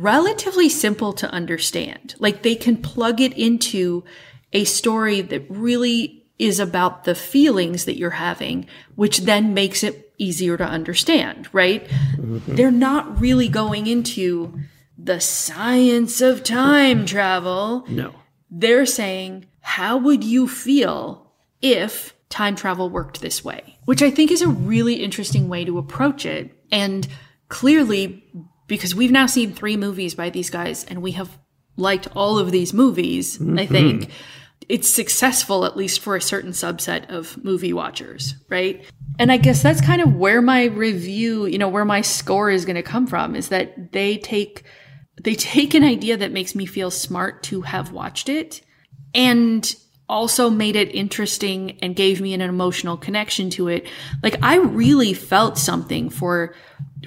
relatively 0.00 0.68
simple 0.68 1.12
to 1.14 1.30
understand. 1.30 2.14
Like 2.18 2.42
they 2.42 2.54
can 2.54 2.76
plug 2.76 3.20
it 3.20 3.32
into 3.34 4.04
a 4.52 4.64
story 4.64 5.20
that 5.20 5.44
really 5.48 6.24
is 6.38 6.58
about 6.58 7.04
the 7.04 7.14
feelings 7.14 7.84
that 7.84 7.96
you're 7.96 8.10
having, 8.10 8.66
which 8.96 9.18
then 9.20 9.54
makes 9.54 9.82
it 9.82 10.12
easier 10.18 10.56
to 10.56 10.64
understand, 10.64 11.48
right? 11.52 11.86
Mm-hmm. 12.16 12.54
They're 12.54 12.70
not 12.70 13.20
really 13.20 13.48
going 13.48 13.86
into 13.86 14.58
the 14.98 15.20
science 15.20 16.20
of 16.20 16.44
time 16.44 17.06
travel 17.06 17.84
No. 17.88 18.14
they're 18.50 18.86
saying, 18.86 19.46
how 19.60 19.96
would 19.98 20.22
you 20.24 20.46
feel 20.48 21.32
if 21.60 22.14
time 22.28 22.56
travel 22.56 22.90
worked 22.90 23.20
this 23.20 23.44
way? 23.44 23.78
Which 23.84 24.02
I 24.02 24.10
think 24.10 24.30
is 24.30 24.42
a 24.42 24.48
really 24.48 24.94
interesting 24.94 25.48
way 25.48 25.64
to 25.64 25.78
approach 25.78 26.24
it. 26.26 26.50
And 26.70 27.06
clearly, 27.48 28.24
because 28.72 28.94
we've 28.94 29.10
now 29.10 29.26
seen 29.26 29.52
three 29.52 29.76
movies 29.76 30.14
by 30.14 30.30
these 30.30 30.48
guys 30.48 30.84
and 30.84 31.02
we 31.02 31.10
have 31.10 31.38
liked 31.76 32.08
all 32.16 32.38
of 32.38 32.50
these 32.50 32.72
movies, 32.72 33.38
I 33.38 33.44
mm-hmm. 33.44 33.70
think 33.70 34.10
it's 34.66 34.88
successful, 34.88 35.66
at 35.66 35.76
least 35.76 36.00
for 36.00 36.16
a 36.16 36.22
certain 36.22 36.52
subset 36.52 37.10
of 37.10 37.36
movie 37.44 37.74
watchers, 37.74 38.34
right? 38.48 38.82
And 39.18 39.30
I 39.30 39.36
guess 39.36 39.62
that's 39.62 39.82
kind 39.82 40.00
of 40.00 40.16
where 40.16 40.40
my 40.40 40.64
review, 40.64 41.44
you 41.44 41.58
know, 41.58 41.68
where 41.68 41.84
my 41.84 42.00
score 42.00 42.50
is 42.50 42.64
going 42.64 42.76
to 42.76 42.82
come 42.82 43.06
from 43.06 43.36
is 43.36 43.50
that 43.50 43.92
they 43.92 44.16
take 44.16 44.64
they 45.22 45.34
take 45.34 45.74
an 45.74 45.84
idea 45.84 46.16
that 46.16 46.32
makes 46.32 46.54
me 46.54 46.64
feel 46.64 46.90
smart 46.90 47.42
to 47.42 47.60
have 47.60 47.92
watched 47.92 48.30
it 48.30 48.62
and 49.14 49.76
also 50.08 50.48
made 50.48 50.76
it 50.76 50.94
interesting 50.94 51.78
and 51.82 51.94
gave 51.94 52.22
me 52.22 52.32
an 52.32 52.40
emotional 52.40 52.96
connection 52.96 53.50
to 53.50 53.68
it. 53.68 53.86
Like 54.22 54.42
I 54.42 54.56
really 54.56 55.12
felt 55.12 55.58
something 55.58 56.08
for 56.08 56.54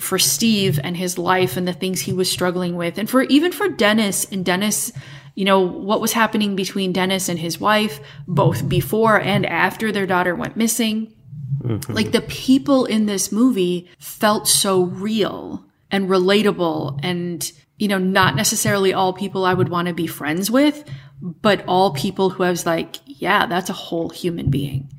for 0.01 0.19
Steve 0.19 0.79
and 0.83 0.97
his 0.97 1.17
life 1.17 1.57
and 1.57 1.67
the 1.67 1.73
things 1.73 2.01
he 2.01 2.13
was 2.13 2.29
struggling 2.29 2.75
with 2.75 2.97
and 2.97 3.09
for 3.09 3.23
even 3.23 3.51
for 3.51 3.69
Dennis 3.69 4.25
and 4.25 4.45
Dennis 4.45 4.91
you 5.35 5.45
know 5.45 5.59
what 5.59 6.01
was 6.01 6.13
happening 6.13 6.55
between 6.55 6.93
Dennis 6.93 7.29
and 7.29 7.37
his 7.37 7.59
wife 7.59 7.99
both 8.27 8.67
before 8.67 9.19
and 9.19 9.45
after 9.45 9.91
their 9.91 10.07
daughter 10.07 10.33
went 10.33 10.57
missing. 10.57 11.13
Mm-hmm. 11.61 11.93
Like 11.93 12.11
the 12.11 12.21
people 12.21 12.85
in 12.85 13.05
this 13.05 13.31
movie 13.31 13.89
felt 13.99 14.47
so 14.47 14.83
real 14.83 15.65
and 15.91 16.09
relatable 16.09 16.99
and 17.03 17.51
you 17.77 17.87
know 17.87 17.97
not 17.97 18.35
necessarily 18.35 18.93
all 18.93 19.13
people 19.13 19.45
I 19.45 19.53
would 19.53 19.69
want 19.69 19.87
to 19.89 19.93
be 19.93 20.07
friends 20.07 20.49
with 20.49 20.83
but 21.21 21.63
all 21.67 21.93
people 21.93 22.29
who 22.29 22.43
I 22.43 22.49
was 22.49 22.65
like 22.65 22.97
yeah 23.05 23.45
that's 23.45 23.69
a 23.69 23.73
whole 23.73 24.09
human 24.09 24.49
being. 24.49 24.89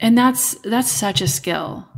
And 0.00 0.18
that's 0.18 0.54
that's 0.62 0.90
such 0.90 1.20
a 1.20 1.28
skill 1.28 1.88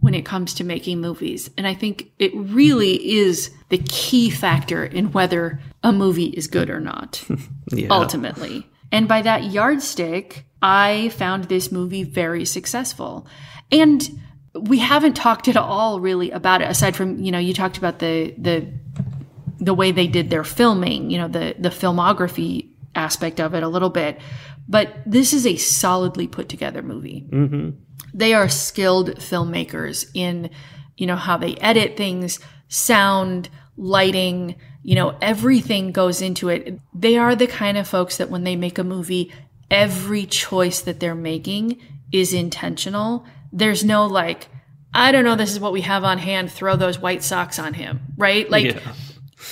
when 0.00 0.14
it 0.14 0.24
comes 0.24 0.54
to 0.54 0.64
making 0.64 1.00
movies. 1.00 1.50
And 1.56 1.66
I 1.66 1.74
think 1.74 2.10
it 2.18 2.32
really 2.34 3.14
is 3.16 3.50
the 3.70 3.78
key 3.78 4.30
factor 4.30 4.84
in 4.84 5.12
whether 5.12 5.60
a 5.82 5.92
movie 5.92 6.26
is 6.26 6.46
good 6.46 6.70
or 6.70 6.80
not 6.80 7.24
Yeah. 7.72 7.88
ultimately. 7.90 8.66
And 8.92 9.08
by 9.08 9.22
that 9.22 9.44
yardstick, 9.44 10.46
I 10.62 11.08
found 11.10 11.44
this 11.44 11.72
movie 11.72 12.04
very 12.04 12.44
successful. 12.44 13.26
And 13.72 14.06
we 14.54 14.78
haven't 14.78 15.14
talked 15.16 15.48
at 15.48 15.56
all 15.56 16.00
really 16.00 16.30
about 16.30 16.62
it 16.62 16.68
aside 16.70 16.94
from, 16.94 17.18
you 17.18 17.32
know, 17.32 17.38
you 17.38 17.52
talked 17.54 17.76
about 17.78 17.98
the 17.98 18.34
the 18.38 18.72
the 19.58 19.74
way 19.74 19.90
they 19.92 20.06
did 20.06 20.30
their 20.30 20.44
filming, 20.44 21.10
you 21.10 21.18
know, 21.18 21.28
the 21.28 21.54
the 21.58 21.70
filmography 21.70 22.68
aspect 22.94 23.40
of 23.40 23.54
it 23.54 23.62
a 23.62 23.68
little 23.68 23.90
bit. 23.90 24.20
But 24.68 24.94
this 25.04 25.32
is 25.32 25.46
a 25.46 25.56
solidly 25.56 26.26
put 26.26 26.48
together 26.48 26.82
movie. 26.82 27.26
Mm-hmm. 27.30 27.70
They 28.14 28.32
are 28.32 28.48
skilled 28.48 29.16
filmmakers 29.16 30.06
in, 30.14 30.48
you 30.96 31.06
know, 31.06 31.16
how 31.16 31.36
they 31.36 31.56
edit 31.56 31.96
things, 31.96 32.38
sound, 32.68 33.48
lighting, 33.76 34.54
you 34.82 34.94
know, 34.94 35.16
everything 35.20 35.90
goes 35.92 36.22
into 36.22 36.48
it. 36.48 36.78
They 36.94 37.16
are 37.18 37.34
the 37.34 37.46
kind 37.48 37.76
of 37.76 37.88
folks 37.88 38.18
that 38.18 38.30
when 38.30 38.44
they 38.44 38.54
make 38.56 38.78
a 38.78 38.84
movie, 38.84 39.32
every 39.70 40.26
choice 40.26 40.80
that 40.82 41.00
they're 41.00 41.14
making 41.14 41.80
is 42.12 42.32
intentional. 42.32 43.26
There's 43.52 43.82
no 43.84 44.06
like, 44.06 44.48
I 44.92 45.10
don't 45.10 45.24
know, 45.24 45.34
this 45.36 45.50
is 45.52 45.58
what 45.58 45.72
we 45.72 45.80
have 45.80 46.04
on 46.04 46.18
hand, 46.18 46.52
throw 46.52 46.76
those 46.76 46.98
white 47.00 47.22
socks 47.24 47.58
on 47.58 47.74
him, 47.74 48.00
right? 48.16 48.48
Like, 48.48 48.74
Yeah. 48.74 48.92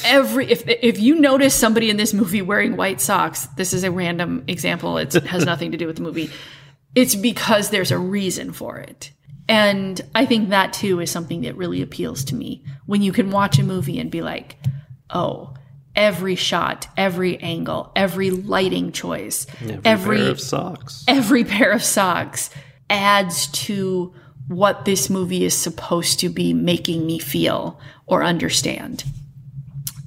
every 0.05 0.51
if 0.51 0.63
if 0.69 1.01
you 1.01 1.17
notice 1.19 1.55
somebody 1.55 1.91
in 1.91 1.97
this 1.97 2.15
movie 2.15 2.43
wearing 2.43 2.77
white 2.77 3.01
socks, 3.01 3.47
this 3.57 3.73
is 3.73 3.83
a 3.85 3.91
random 3.91 4.45
example. 4.47 4.99
It's, 4.99 5.15
it 5.17 5.25
has 5.27 5.45
nothing 5.53 5.73
to 5.73 5.79
do 5.79 5.87
with 5.87 5.97
the 5.97 6.03
movie. 6.03 6.31
It's 6.95 7.15
because 7.15 7.71
there's 7.71 7.91
a 7.91 7.99
reason 7.99 8.53
for 8.53 8.79
it. 8.79 9.13
And 9.49 10.01
I 10.15 10.27
think 10.27 10.51
that 10.51 10.73
too 10.73 11.01
is 11.01 11.11
something 11.11 11.43
that 11.43 11.57
really 11.57 11.83
appeals 11.83 12.25
to 12.27 12.35
me 12.35 12.65
when 12.87 13.03
you 13.03 13.13
can 13.13 13.31
watch 13.31 13.59
a 13.59 13.63
movie 13.65 13.99
and 13.99 14.11
be 14.11 14.23
like, 14.23 14.57
"Oh, 15.11 15.55
every 15.97 16.37
shot, 16.37 16.87
every 16.97 17.39
angle, 17.39 17.93
every 17.97 18.31
lighting 18.31 18.93
choice, 18.93 19.47
Every, 19.85 20.19
pair 20.19 20.31
of 20.31 20.41
socks. 20.41 21.05
every 21.09 21.45
pair 21.45 21.73
of 21.73 21.83
socks 21.83 22.51
adds 22.89 23.49
to 23.49 24.15
what 24.49 24.85
this 24.85 25.09
movie 25.11 25.45
is 25.45 25.57
supposed 25.57 26.21
to 26.21 26.29
be 26.29 26.53
making 26.53 27.07
me 27.07 27.19
feel 27.19 27.79
or 28.07 28.23
understand. 28.23 29.05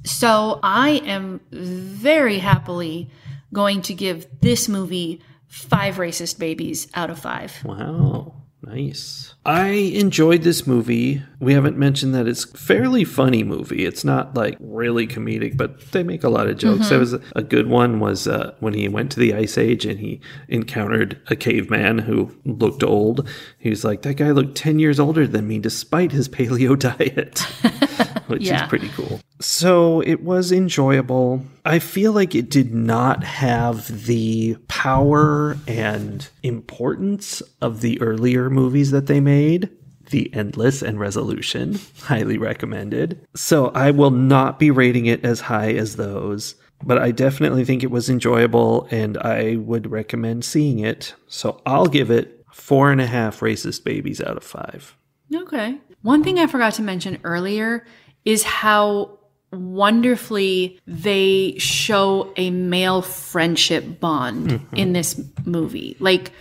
So 0.04 0.60
I 0.62 1.02
am 1.04 1.40
very 1.50 2.38
happily 2.38 3.10
going 3.52 3.82
to 3.82 3.94
give 3.94 4.26
this 4.40 4.68
movie 4.68 5.20
five 5.56 5.96
racist 5.96 6.38
babies 6.38 6.88
out 6.94 7.10
of 7.10 7.18
five. 7.18 7.64
Wow. 7.64 8.34
Nice. 8.62 9.34
I 9.44 9.68
enjoyed 9.68 10.42
this 10.42 10.66
movie. 10.66 11.22
We 11.38 11.54
haven't 11.54 11.78
mentioned 11.78 12.14
that 12.14 12.26
it's 12.26 12.44
fairly 12.44 13.04
funny 13.04 13.44
movie. 13.44 13.84
It's 13.84 14.04
not 14.04 14.34
like 14.34 14.56
really 14.60 15.06
comedic, 15.06 15.56
but 15.56 15.80
they 15.92 16.02
make 16.02 16.24
a 16.24 16.28
lot 16.28 16.48
of 16.48 16.58
jokes. 16.58 16.88
There 16.88 16.98
was 16.98 17.12
a, 17.12 17.20
a 17.36 17.42
good 17.42 17.68
one 17.68 18.00
was 18.00 18.26
uh, 18.26 18.54
when 18.58 18.74
he 18.74 18.88
went 18.88 19.12
to 19.12 19.20
the 19.20 19.34
ice 19.34 19.56
age 19.56 19.86
and 19.86 20.00
he 20.00 20.20
encountered 20.48 21.20
a 21.28 21.36
caveman 21.36 21.98
who 21.98 22.36
looked 22.44 22.82
old. 22.82 23.28
He 23.56 23.70
was 23.70 23.84
like, 23.84 24.02
"That 24.02 24.14
guy 24.14 24.32
looked 24.32 24.56
10 24.56 24.80
years 24.80 24.98
older 24.98 25.28
than 25.28 25.46
me 25.46 25.60
despite 25.60 26.10
his 26.10 26.28
paleo 26.28 26.76
diet." 26.78 27.46
Which 28.26 28.42
Yeah. 28.42 28.62
is 28.64 28.68
pretty 28.68 28.88
cool. 28.88 29.20
So 29.40 30.00
it 30.00 30.22
was 30.22 30.50
enjoyable. 30.52 31.44
I 31.64 31.78
feel 31.78 32.12
like 32.12 32.34
it 32.34 32.50
did 32.50 32.74
not 32.74 33.22
have 33.24 34.06
the 34.06 34.56
power 34.68 35.56
and 35.68 36.26
importance 36.42 37.42
of 37.60 37.80
the 37.82 38.00
earlier 38.00 38.48
movies 38.50 38.90
that 38.90 39.06
they 39.06 39.20
made. 39.20 39.68
The 40.10 40.32
Endless 40.32 40.82
and 40.82 41.00
Resolution, 41.00 41.78
highly 42.02 42.38
recommended. 42.38 43.20
So 43.34 43.68
I 43.68 43.90
will 43.90 44.12
not 44.12 44.58
be 44.58 44.70
rating 44.70 45.06
it 45.06 45.24
as 45.24 45.40
high 45.40 45.72
as 45.72 45.96
those, 45.96 46.54
but 46.84 46.98
I 46.98 47.10
definitely 47.10 47.64
think 47.64 47.82
it 47.82 47.90
was 47.90 48.08
enjoyable 48.08 48.86
and 48.90 49.18
I 49.18 49.56
would 49.56 49.90
recommend 49.90 50.44
seeing 50.44 50.78
it. 50.78 51.14
So 51.26 51.60
I'll 51.66 51.86
give 51.88 52.10
it 52.10 52.44
four 52.52 52.90
and 52.92 53.00
a 53.00 53.06
half 53.06 53.40
racist 53.40 53.82
babies 53.84 54.20
out 54.20 54.36
of 54.36 54.44
five. 54.44 54.96
Okay. 55.34 55.78
One 56.02 56.22
thing 56.22 56.38
I 56.38 56.46
forgot 56.46 56.74
to 56.74 56.82
mention 56.82 57.18
earlier 57.24 57.84
is 58.26 58.42
how 58.42 59.18
wonderfully 59.52 60.78
they 60.86 61.54
show 61.58 62.32
a 62.36 62.50
male 62.50 63.00
friendship 63.00 64.00
bond 64.00 64.48
mm-hmm. 64.50 64.76
in 64.76 64.92
this 64.92 65.18
movie. 65.46 65.96
Like 66.00 66.32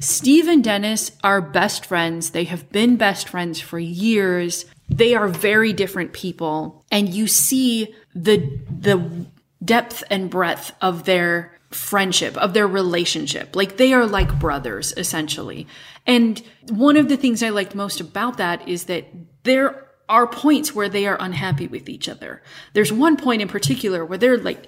Steve 0.00 0.48
and 0.48 0.62
Dennis 0.62 1.12
are 1.24 1.40
best 1.40 1.86
friends. 1.86 2.30
They 2.30 2.44
have 2.44 2.70
been 2.70 2.96
best 2.96 3.28
friends 3.28 3.60
for 3.60 3.78
years. 3.78 4.66
They 4.88 5.14
are 5.14 5.28
very 5.28 5.72
different 5.72 6.12
people 6.12 6.84
and 6.90 7.08
you 7.08 7.26
see 7.26 7.94
the 8.14 8.60
the 8.68 9.26
depth 9.64 10.02
and 10.10 10.30
breadth 10.30 10.72
of 10.82 11.04
their 11.04 11.56
friendship, 11.70 12.36
of 12.36 12.54
their 12.54 12.66
relationship. 12.66 13.54
Like 13.54 13.76
they 13.76 13.92
are 13.92 14.06
like 14.06 14.40
brothers 14.40 14.92
essentially. 14.96 15.68
And 16.06 16.42
one 16.70 16.96
of 16.96 17.08
the 17.08 17.16
things 17.16 17.42
I 17.42 17.50
liked 17.50 17.76
most 17.76 18.00
about 18.00 18.38
that 18.38 18.66
is 18.66 18.84
that 18.84 19.06
there 19.44 19.89
are 20.10 20.26
points 20.26 20.74
where 20.74 20.88
they 20.90 21.06
are 21.06 21.16
unhappy 21.20 21.66
with 21.66 21.88
each 21.88 22.08
other. 22.08 22.42
There's 22.74 22.92
one 22.92 23.16
point 23.16 23.40
in 23.40 23.48
particular 23.48 24.04
where 24.04 24.18
they're 24.18 24.36
like 24.38 24.66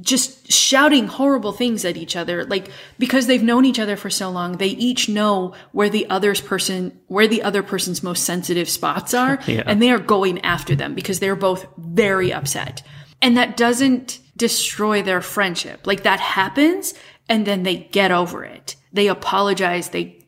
just 0.00 0.50
shouting 0.50 1.06
horrible 1.06 1.52
things 1.52 1.84
at 1.84 1.96
each 1.96 2.16
other 2.16 2.44
like 2.44 2.68
because 2.98 3.28
they've 3.28 3.44
known 3.44 3.64
each 3.64 3.78
other 3.78 3.96
for 3.96 4.10
so 4.10 4.28
long 4.28 4.56
they 4.56 4.66
each 4.66 5.08
know 5.08 5.54
where 5.70 5.88
the 5.88 6.10
other's 6.10 6.40
person 6.40 6.98
where 7.06 7.28
the 7.28 7.40
other 7.44 7.62
person's 7.62 8.02
most 8.02 8.24
sensitive 8.24 8.68
spots 8.68 9.14
are 9.24 9.38
Yeah. 9.46 9.62
and 9.64 9.80
they 9.80 9.90
are 9.92 10.00
going 10.00 10.40
after 10.40 10.74
them 10.74 10.94
because 10.96 11.20
they're 11.20 11.36
both 11.36 11.64
very 11.78 12.32
upset 12.32 12.82
and 13.22 13.36
that 13.36 13.56
doesn't 13.56 14.18
destroy 14.36 15.00
their 15.02 15.20
friendship 15.20 15.86
like 15.86 16.02
that 16.02 16.18
happens 16.18 16.92
and 17.28 17.46
then 17.46 17.62
they 17.62 17.76
get 17.76 18.10
over 18.10 18.44
it 18.44 18.74
they 18.92 19.06
apologize 19.06 19.90
they 19.90 20.18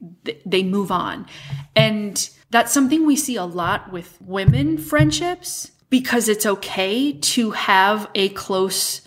they 0.47 0.63
move 0.63 0.93
on 0.93 1.27
and 1.75 2.31
that's 2.57 2.73
something 2.73 3.05
we 3.05 3.17
see 3.17 3.37
a 3.37 3.45
lot 3.45 3.93
with 3.93 4.17
women 4.19 4.79
friendships 4.79 5.71
because 5.91 6.27
it's 6.27 6.47
okay 6.47 7.13
to 7.13 7.51
have 7.51 8.09
a 8.15 8.31
close 8.31 9.07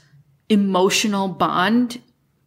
emotional 0.49 1.27
bond 1.27 1.99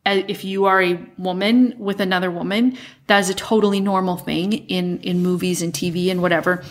uh, 0.07 0.22
if 0.28 0.44
you 0.44 0.66
are 0.66 0.80
a 0.80 1.05
woman 1.18 1.74
with 1.76 1.98
another 1.98 2.30
woman. 2.30 2.78
That 3.09 3.18
is 3.18 3.30
a 3.30 3.34
totally 3.34 3.80
normal 3.80 4.16
thing 4.16 4.53
in 4.53 5.00
in 5.00 5.24
movies 5.24 5.61
and 5.61 5.72
TV 5.72 6.09
and 6.09 6.22
whatever. 6.22 6.62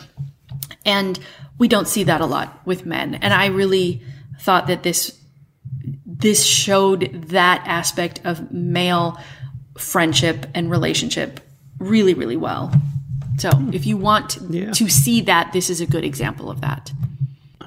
And 0.86 1.19
we 1.57 1.67
don't 1.67 1.89
see 1.89 2.03
that 2.03 2.21
a 2.21 2.25
lot 2.25 2.65
with 2.65 2.86
men. 2.86 3.15
And 3.15 3.34
i 3.34 3.47
really 3.47 4.01
thought 4.39 4.67
that 4.67 4.84
this 4.84 5.19
this 6.05 6.45
showed 6.45 7.01
that 7.32 7.61
aspect 7.67 8.21
of 8.23 8.49
male 8.49 9.19
friendship 9.77 10.45
and 10.55 10.71
relationship 10.71 11.41
really 11.79 12.13
really 12.13 12.38
well 12.38 12.71
so 13.38 13.49
if 13.71 13.86
you 13.86 13.97
want 13.97 14.38
Yeah. 14.49 14.71
to 14.71 14.88
see 14.89 15.21
that 15.21 15.51
this 15.53 15.69
is 15.69 15.82
a 15.82 15.86
good 15.86 16.03
example 16.03 16.49
of 16.49 16.61
that 16.61 16.91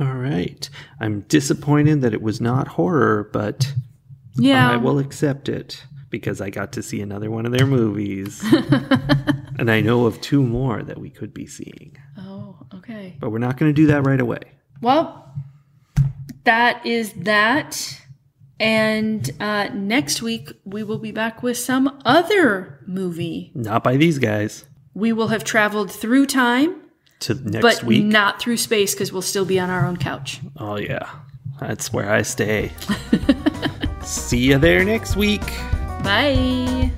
All 0.00 0.14
right. 0.14 0.68
I'm 1.00 1.20
disappointed 1.28 2.00
that 2.02 2.12
it 2.14 2.20
was 2.22 2.40
not 2.40 2.68
horror, 2.68 3.30
but 3.32 3.72
yeah 4.36 4.70
I 4.70 4.76
will 4.76 4.98
accept 4.98 5.48
it 5.48 5.84
because 6.10 6.40
I 6.40 6.50
got 6.50 6.72
to 6.72 6.82
see 6.82 7.00
another 7.00 7.30
one 7.30 7.44
of 7.46 7.52
their 7.52 7.66
movies. 7.66 8.42
and 9.58 9.70
I 9.70 9.80
know 9.80 10.06
of 10.06 10.20
two 10.20 10.42
more 10.42 10.82
that 10.82 10.98
we 10.98 11.10
could 11.10 11.32
be 11.34 11.46
seeing. 11.46 11.96
oh 12.18 12.56
okay 12.74 13.16
But 13.20 13.30
we're 13.30 13.38
not 13.38 13.56
going 13.56 13.70
to 13.70 13.74
do 13.82 13.86
that 13.88 14.02
right 14.06 14.20
away. 14.20 14.40
Well, 14.80 15.32
that 16.44 16.84
is 16.86 17.12
that. 17.14 18.00
And 18.60 19.28
uh, 19.40 19.68
next 19.74 20.22
week, 20.22 20.52
we 20.64 20.82
will 20.84 20.98
be 20.98 21.10
back 21.10 21.42
with 21.42 21.56
some 21.58 22.00
other 22.04 22.80
movie. 22.86 23.50
Not 23.54 23.82
by 23.82 23.96
these 23.96 24.18
guys. 24.18 24.64
We 24.94 25.12
will 25.12 25.28
have 25.28 25.44
traveled 25.44 25.90
through 25.90 26.26
time, 26.26 26.76
To 27.20 27.34
next 27.34 27.62
but 27.62 27.82
week. 27.84 28.04
not 28.04 28.40
through 28.40 28.56
space 28.58 28.94
because 28.94 29.12
we'll 29.12 29.22
still 29.22 29.44
be 29.44 29.58
on 29.58 29.70
our 29.70 29.84
own 29.84 29.96
couch. 29.96 30.40
oh, 30.56 30.76
yeah. 30.76 31.08
That's 31.60 31.92
where 31.92 32.10
I 32.12 32.22
stay. 32.22 32.72
see 34.02 34.38
you 34.38 34.58
there 34.58 34.84
next 34.84 35.16
week. 35.16 35.42
Bye. 36.02 36.90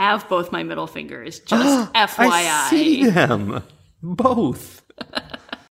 Have 0.00 0.28
both 0.28 0.50
my 0.50 0.62
middle 0.62 0.86
fingers, 0.86 1.40
just 1.40 1.92
FYI. 1.92 2.18
I 2.18 2.66
see 2.70 3.04
them. 3.10 3.62
Both. 4.02 4.82